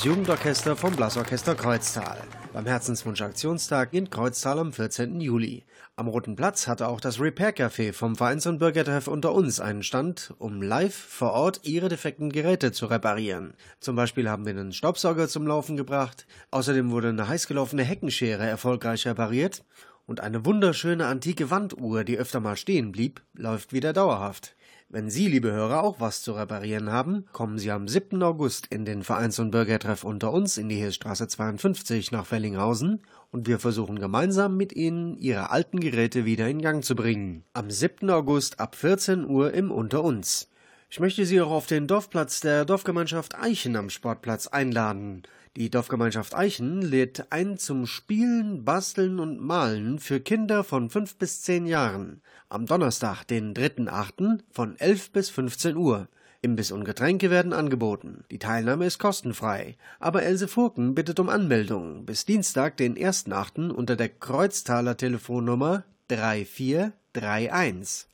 Das 0.00 0.06
Jugendorchester 0.06 0.76
vom 0.76 0.96
Blasorchester 0.96 1.54
Kreuztal 1.54 2.16
beim 2.54 2.64
Herzenswunsch-Aktionstag 2.64 3.92
in 3.92 4.08
Kreuztal 4.08 4.58
am 4.58 4.72
14. 4.72 5.20
Juli. 5.20 5.66
Am 5.94 6.08
Roten 6.08 6.36
Platz 6.36 6.66
hatte 6.66 6.88
auch 6.88 7.02
das 7.02 7.20
Repair 7.20 7.54
Café 7.54 7.92
vom 7.92 8.16
Vereins- 8.16 8.46
und 8.46 8.60
Bürgertreff 8.60 9.08
unter 9.08 9.34
uns 9.34 9.60
einen 9.60 9.82
Stand, 9.82 10.32
um 10.38 10.62
live 10.62 10.94
vor 10.94 11.32
Ort 11.32 11.60
ihre 11.64 11.90
defekten 11.90 12.32
Geräte 12.32 12.72
zu 12.72 12.86
reparieren. 12.86 13.52
Zum 13.80 13.94
Beispiel 13.94 14.30
haben 14.30 14.46
wir 14.46 14.52
einen 14.52 14.72
Staubsauger 14.72 15.28
zum 15.28 15.46
Laufen 15.46 15.76
gebracht, 15.76 16.26
außerdem 16.50 16.90
wurde 16.90 17.10
eine 17.10 17.28
heißgelaufene 17.28 17.82
Heckenschere 17.82 18.46
erfolgreich 18.46 19.06
repariert 19.06 19.64
und 20.06 20.20
eine 20.20 20.46
wunderschöne 20.46 21.04
antike 21.04 21.50
Wanduhr, 21.50 22.04
die 22.04 22.16
öfter 22.16 22.40
mal 22.40 22.56
stehen 22.56 22.90
blieb, 22.90 23.20
läuft 23.34 23.74
wieder 23.74 23.92
dauerhaft. 23.92 24.56
Wenn 24.92 25.08
Sie, 25.08 25.28
liebe 25.28 25.52
Hörer, 25.52 25.84
auch 25.84 26.00
was 26.00 26.20
zu 26.20 26.32
reparieren 26.32 26.90
haben, 26.90 27.24
kommen 27.30 27.58
Sie 27.58 27.70
am 27.70 27.86
7. 27.86 28.20
August 28.24 28.66
in 28.70 28.84
den 28.84 29.04
Vereins- 29.04 29.38
und 29.38 29.52
Bürgertreff 29.52 30.02
unter 30.02 30.32
uns 30.32 30.58
in 30.58 30.68
die 30.68 30.78
Hirschstraße 30.78 31.28
52 31.28 32.10
nach 32.10 32.26
Fellinghausen 32.26 33.00
und 33.30 33.46
wir 33.46 33.60
versuchen 33.60 34.00
gemeinsam 34.00 34.56
mit 34.56 34.72
Ihnen, 34.72 35.16
Ihre 35.16 35.50
alten 35.50 35.78
Geräte 35.78 36.24
wieder 36.24 36.48
in 36.48 36.60
Gang 36.60 36.82
zu 36.84 36.96
bringen. 36.96 37.44
Am 37.52 37.70
7. 37.70 38.10
August 38.10 38.58
ab 38.58 38.74
14 38.74 39.26
Uhr 39.26 39.54
im 39.54 39.70
Unter 39.70 40.02
uns. 40.02 40.50
Ich 40.88 40.98
möchte 40.98 41.24
Sie 41.24 41.40
auch 41.40 41.52
auf 41.52 41.68
den 41.68 41.86
Dorfplatz 41.86 42.40
der 42.40 42.64
Dorfgemeinschaft 42.64 43.36
Eichen 43.36 43.76
am 43.76 43.90
Sportplatz 43.90 44.48
einladen. 44.48 45.22
Die 45.56 45.68
Dorfgemeinschaft 45.68 46.36
Eichen 46.36 46.80
lädt 46.80 47.32
ein 47.32 47.58
zum 47.58 47.86
Spielen, 47.86 48.64
Basteln 48.64 49.18
und 49.18 49.40
Malen 49.40 49.98
für 49.98 50.20
Kinder 50.20 50.62
von 50.62 50.88
5 50.90 51.16
bis 51.16 51.42
10 51.42 51.66
Jahren. 51.66 52.22
Am 52.48 52.66
Donnerstag, 52.66 53.24
den 53.24 53.52
3.8. 53.52 54.42
von 54.52 54.78
11 54.78 55.10
bis 55.10 55.28
15 55.30 55.76
Uhr. 55.76 56.06
Imbiss 56.40 56.70
und 56.70 56.84
Getränke 56.84 57.30
werden 57.30 57.52
angeboten. 57.52 58.22
Die 58.30 58.38
Teilnahme 58.38 58.86
ist 58.86 59.00
kostenfrei. 59.00 59.76
Aber 59.98 60.22
Else 60.22 60.46
Furken 60.46 60.94
bittet 60.94 61.18
um 61.18 61.28
Anmeldung 61.28 62.06
bis 62.06 62.24
Dienstag, 62.24 62.76
den 62.76 62.96
1.8. 62.96 63.70
unter 63.70 63.96
der 63.96 64.08
Kreuztaler 64.08 64.96
Telefonnummer 64.96 65.82
3431. 66.08 68.06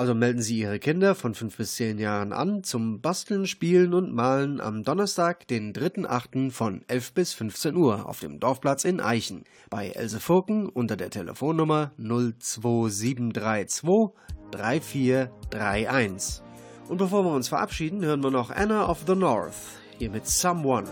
Also 0.00 0.14
melden 0.14 0.40
Sie 0.40 0.58
Ihre 0.58 0.78
Kinder 0.78 1.14
von 1.14 1.34
5 1.34 1.58
bis 1.58 1.74
10 1.74 1.98
Jahren 1.98 2.32
an 2.32 2.62
zum 2.62 3.02
Basteln, 3.02 3.46
Spielen 3.46 3.92
und 3.92 4.14
Malen 4.14 4.58
am 4.58 4.82
Donnerstag, 4.82 5.46
den 5.46 5.74
3.8. 5.74 6.52
von 6.52 6.80
11 6.88 7.12
bis 7.12 7.34
15 7.34 7.76
Uhr 7.76 8.08
auf 8.08 8.20
dem 8.20 8.40
Dorfplatz 8.40 8.86
in 8.86 9.02
Eichen 9.02 9.44
bei 9.68 9.90
Else 9.90 10.18
Furken 10.18 10.70
unter 10.70 10.96
der 10.96 11.10
Telefonnummer 11.10 11.90
02732 11.98 14.14
3431. 14.52 16.44
Und 16.88 16.96
bevor 16.96 17.22
wir 17.22 17.34
uns 17.34 17.48
verabschieden, 17.48 18.02
hören 18.02 18.22
wir 18.22 18.30
noch 18.30 18.50
Anna 18.50 18.88
of 18.88 19.04
the 19.06 19.14
North 19.14 19.52
hier 19.98 20.08
mit 20.08 20.26
Someone. 20.26 20.88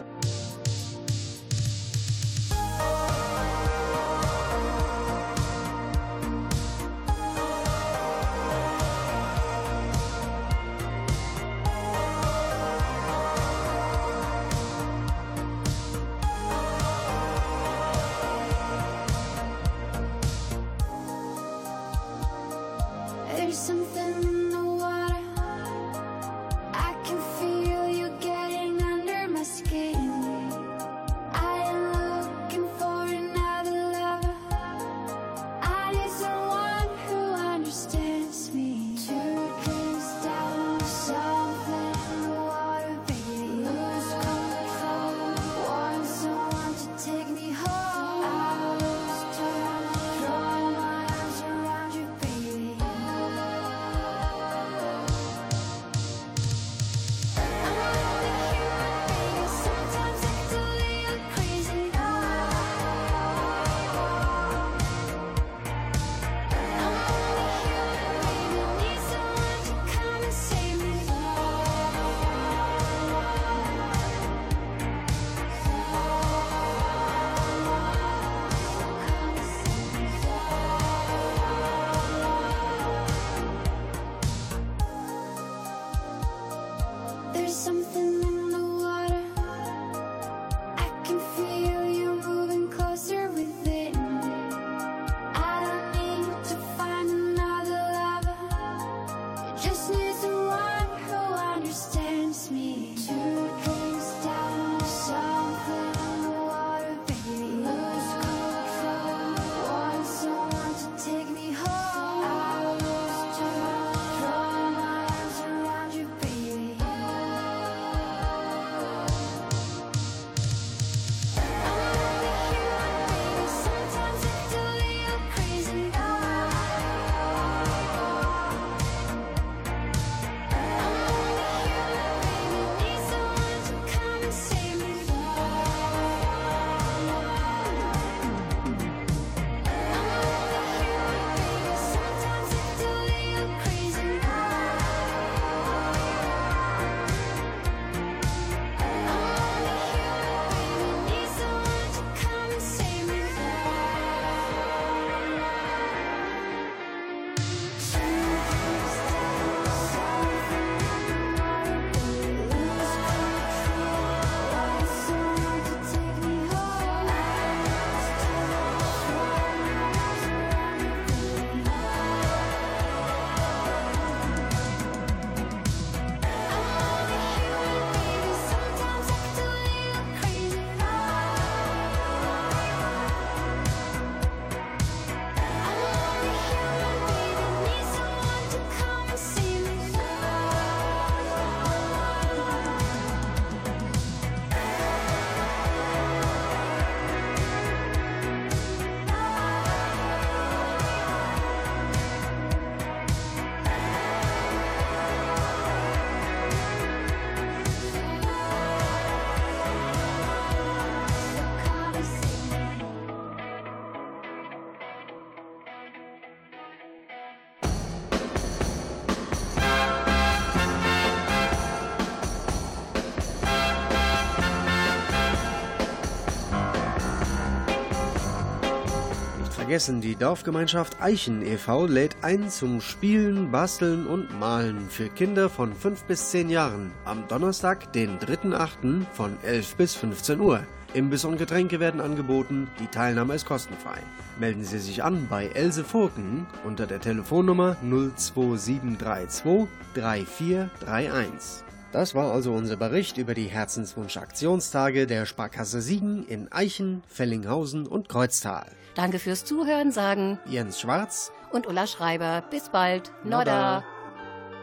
Vergessen, 229.78 230.00
die 230.00 230.16
Dorfgemeinschaft 230.16 231.00
Eichen 231.00 231.40
e.V. 231.40 231.86
lädt 231.86 232.16
ein 232.22 232.50
zum 232.50 232.80
Spielen, 232.80 233.52
Basteln 233.52 234.08
und 234.08 234.36
Malen 234.40 234.90
für 234.90 235.08
Kinder 235.08 235.48
von 235.48 235.72
5 235.72 236.02
bis 236.02 236.30
10 236.30 236.50
Jahren 236.50 236.90
am 237.04 237.28
Donnerstag, 237.28 237.92
den 237.92 238.18
3.8. 238.18 239.04
von 239.12 239.36
11 239.44 239.76
bis 239.76 239.94
15 239.94 240.40
Uhr. 240.40 240.64
Imbiss 240.94 241.24
und 241.24 241.38
Getränke 241.38 241.78
werden 241.78 242.00
angeboten, 242.00 242.66
die 242.80 242.88
Teilnahme 242.88 243.36
ist 243.36 243.46
kostenfrei. 243.46 244.00
Melden 244.40 244.64
Sie 244.64 244.80
sich 244.80 245.04
an 245.04 245.28
bei 245.30 245.46
Else 245.46 245.84
Furken 245.84 246.48
unter 246.64 246.88
der 246.88 247.00
Telefonnummer 247.00 247.76
02732 247.82 249.68
3431. 249.94 251.64
Das 251.92 252.16
war 252.16 252.32
also 252.32 252.52
unser 252.52 252.76
Bericht 252.76 253.16
über 253.16 253.34
die 253.34 253.46
Herzenswunsch-Aktionstage 253.46 255.06
der 255.06 255.24
Sparkasse 255.24 255.80
Siegen 255.80 256.26
in 256.26 256.50
Eichen, 256.50 257.04
Fellinghausen 257.06 257.86
und 257.86 258.08
Kreuztal. 258.08 258.66
Danke 258.98 259.20
fürs 259.20 259.44
Zuhören, 259.44 259.92
sagen 259.92 260.40
Jens 260.44 260.80
Schwarz 260.80 261.30
und 261.52 261.68
Ulla 261.68 261.86
Schreiber. 261.86 262.42
Bis 262.50 262.68
bald. 262.68 263.12
Nodda. 263.22 263.84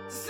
Ist 0.10 0.28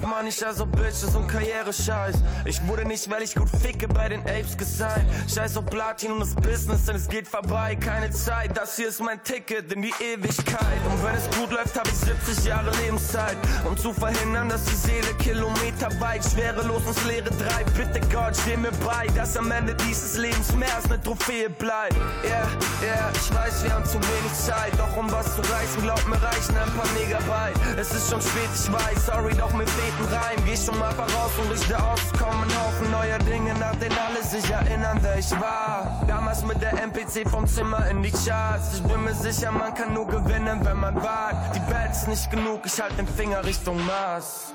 Scheiß 0.00 0.04
auf 0.04 0.16
Money, 0.16 0.32
scheiß 0.32 0.60
auf 0.60 0.69
Bitches 0.80 1.14
und 1.14 1.28
Karriere-Scheiß. 1.28 2.16
Ich 2.46 2.66
wurde 2.66 2.86
nicht, 2.86 3.10
weil 3.10 3.22
ich 3.22 3.34
gut 3.34 3.50
ficke, 3.50 3.86
bei 3.86 4.08
den 4.08 4.20
Apes 4.22 4.56
gesigned. 4.56 5.04
Scheiß 5.32 5.56
auf 5.58 5.66
Platin 5.66 6.12
und 6.12 6.20
das 6.20 6.34
Business, 6.34 6.86
denn 6.86 6.96
es 6.96 7.08
geht 7.08 7.28
vorbei. 7.28 7.76
Keine 7.76 8.10
Zeit, 8.10 8.56
das 8.56 8.76
hier 8.76 8.88
ist 8.88 9.00
mein 9.00 9.22
Ticket 9.22 9.72
in 9.72 9.82
die 9.82 9.92
Ewigkeit. 10.00 10.80
Und 10.90 11.04
wenn 11.04 11.14
es 11.14 11.28
gut 11.38 11.50
läuft, 11.50 11.78
hab 11.78 11.86
ich 11.86 11.94
70 11.94 12.44
Jahre 12.46 12.70
Lebenszeit. 12.82 13.36
Um 13.64 13.76
zu 13.76 13.92
verhindern, 13.92 14.48
dass 14.48 14.64
die 14.64 14.74
Seele 14.74 15.14
Kilometer 15.18 15.88
weit 16.00 16.24
schwerelos 16.24 16.82
ins 16.86 17.04
Leere 17.04 17.30
treibt. 17.36 17.74
Bitte 17.74 18.00
Gott, 18.12 18.36
steh 18.36 18.56
mir 18.56 18.72
bei, 18.84 19.06
dass 19.14 19.36
am 19.36 19.50
Ende 19.50 19.74
dieses 19.86 20.16
Lebens 20.16 20.54
mehr 20.54 20.74
als 20.74 20.86
eine 20.86 21.00
Trophäe 21.02 21.50
bleibt. 21.50 21.96
Yeah, 22.24 22.48
yeah, 22.82 23.12
ich 23.14 23.34
weiß, 23.34 23.64
wir 23.64 23.74
haben 23.74 23.84
zu 23.84 23.98
wenig 23.98 24.32
Zeit. 24.32 24.72
Doch 24.78 24.96
um 24.96 25.10
was 25.12 25.36
zu 25.36 25.42
reißen, 25.42 25.82
glaub 25.82 26.06
mir, 26.06 26.20
reichen 26.22 26.56
ein 26.56 26.70
paar 26.72 26.88
Megabyte. 26.94 27.78
Es 27.78 27.92
ist 27.92 28.10
schon 28.10 28.20
spät, 28.20 28.48
ich 28.54 28.72
weiß, 28.72 29.06
sorry, 29.06 29.34
doch 29.34 29.52
mit 29.52 29.68
fehlt 29.68 29.94
ein 30.00 30.14
Reim. 30.14 30.44
Geh 30.46 30.56
schon 30.56 30.69
mal 30.78 30.92
voraus 30.92 31.32
und 31.42 31.50
richte 31.50 31.76
aus, 31.76 32.12
kommen 32.18 32.48
Haufen 32.58 32.90
neuer 32.90 33.18
Dinge, 33.18 33.54
nach 33.54 33.74
denen 33.76 33.96
alle 33.98 34.22
sich 34.22 34.50
erinnern, 34.50 34.98
wer 35.02 35.18
ich 35.18 35.30
war. 35.32 36.04
Damals 36.06 36.44
mit 36.44 36.60
der 36.62 36.72
MPC 36.82 37.28
vom 37.28 37.46
Zimmer 37.46 37.86
in 37.88 38.02
die 38.02 38.12
Charts. 38.12 38.74
Ich 38.74 38.82
bin 38.82 39.04
mir 39.04 39.14
sicher, 39.14 39.50
man 39.50 39.74
kann 39.74 39.94
nur 39.94 40.06
gewinnen, 40.06 40.60
wenn 40.64 40.78
man 40.78 40.96
wagt. 40.96 41.56
Die 41.56 41.72
Welt 41.72 41.90
ist 41.92 42.08
nicht 42.08 42.30
genug, 42.30 42.60
ich 42.64 42.80
halt 42.80 42.96
den 42.98 43.08
Finger 43.08 43.44
Richtung 43.44 43.84
Mars. 43.86 44.52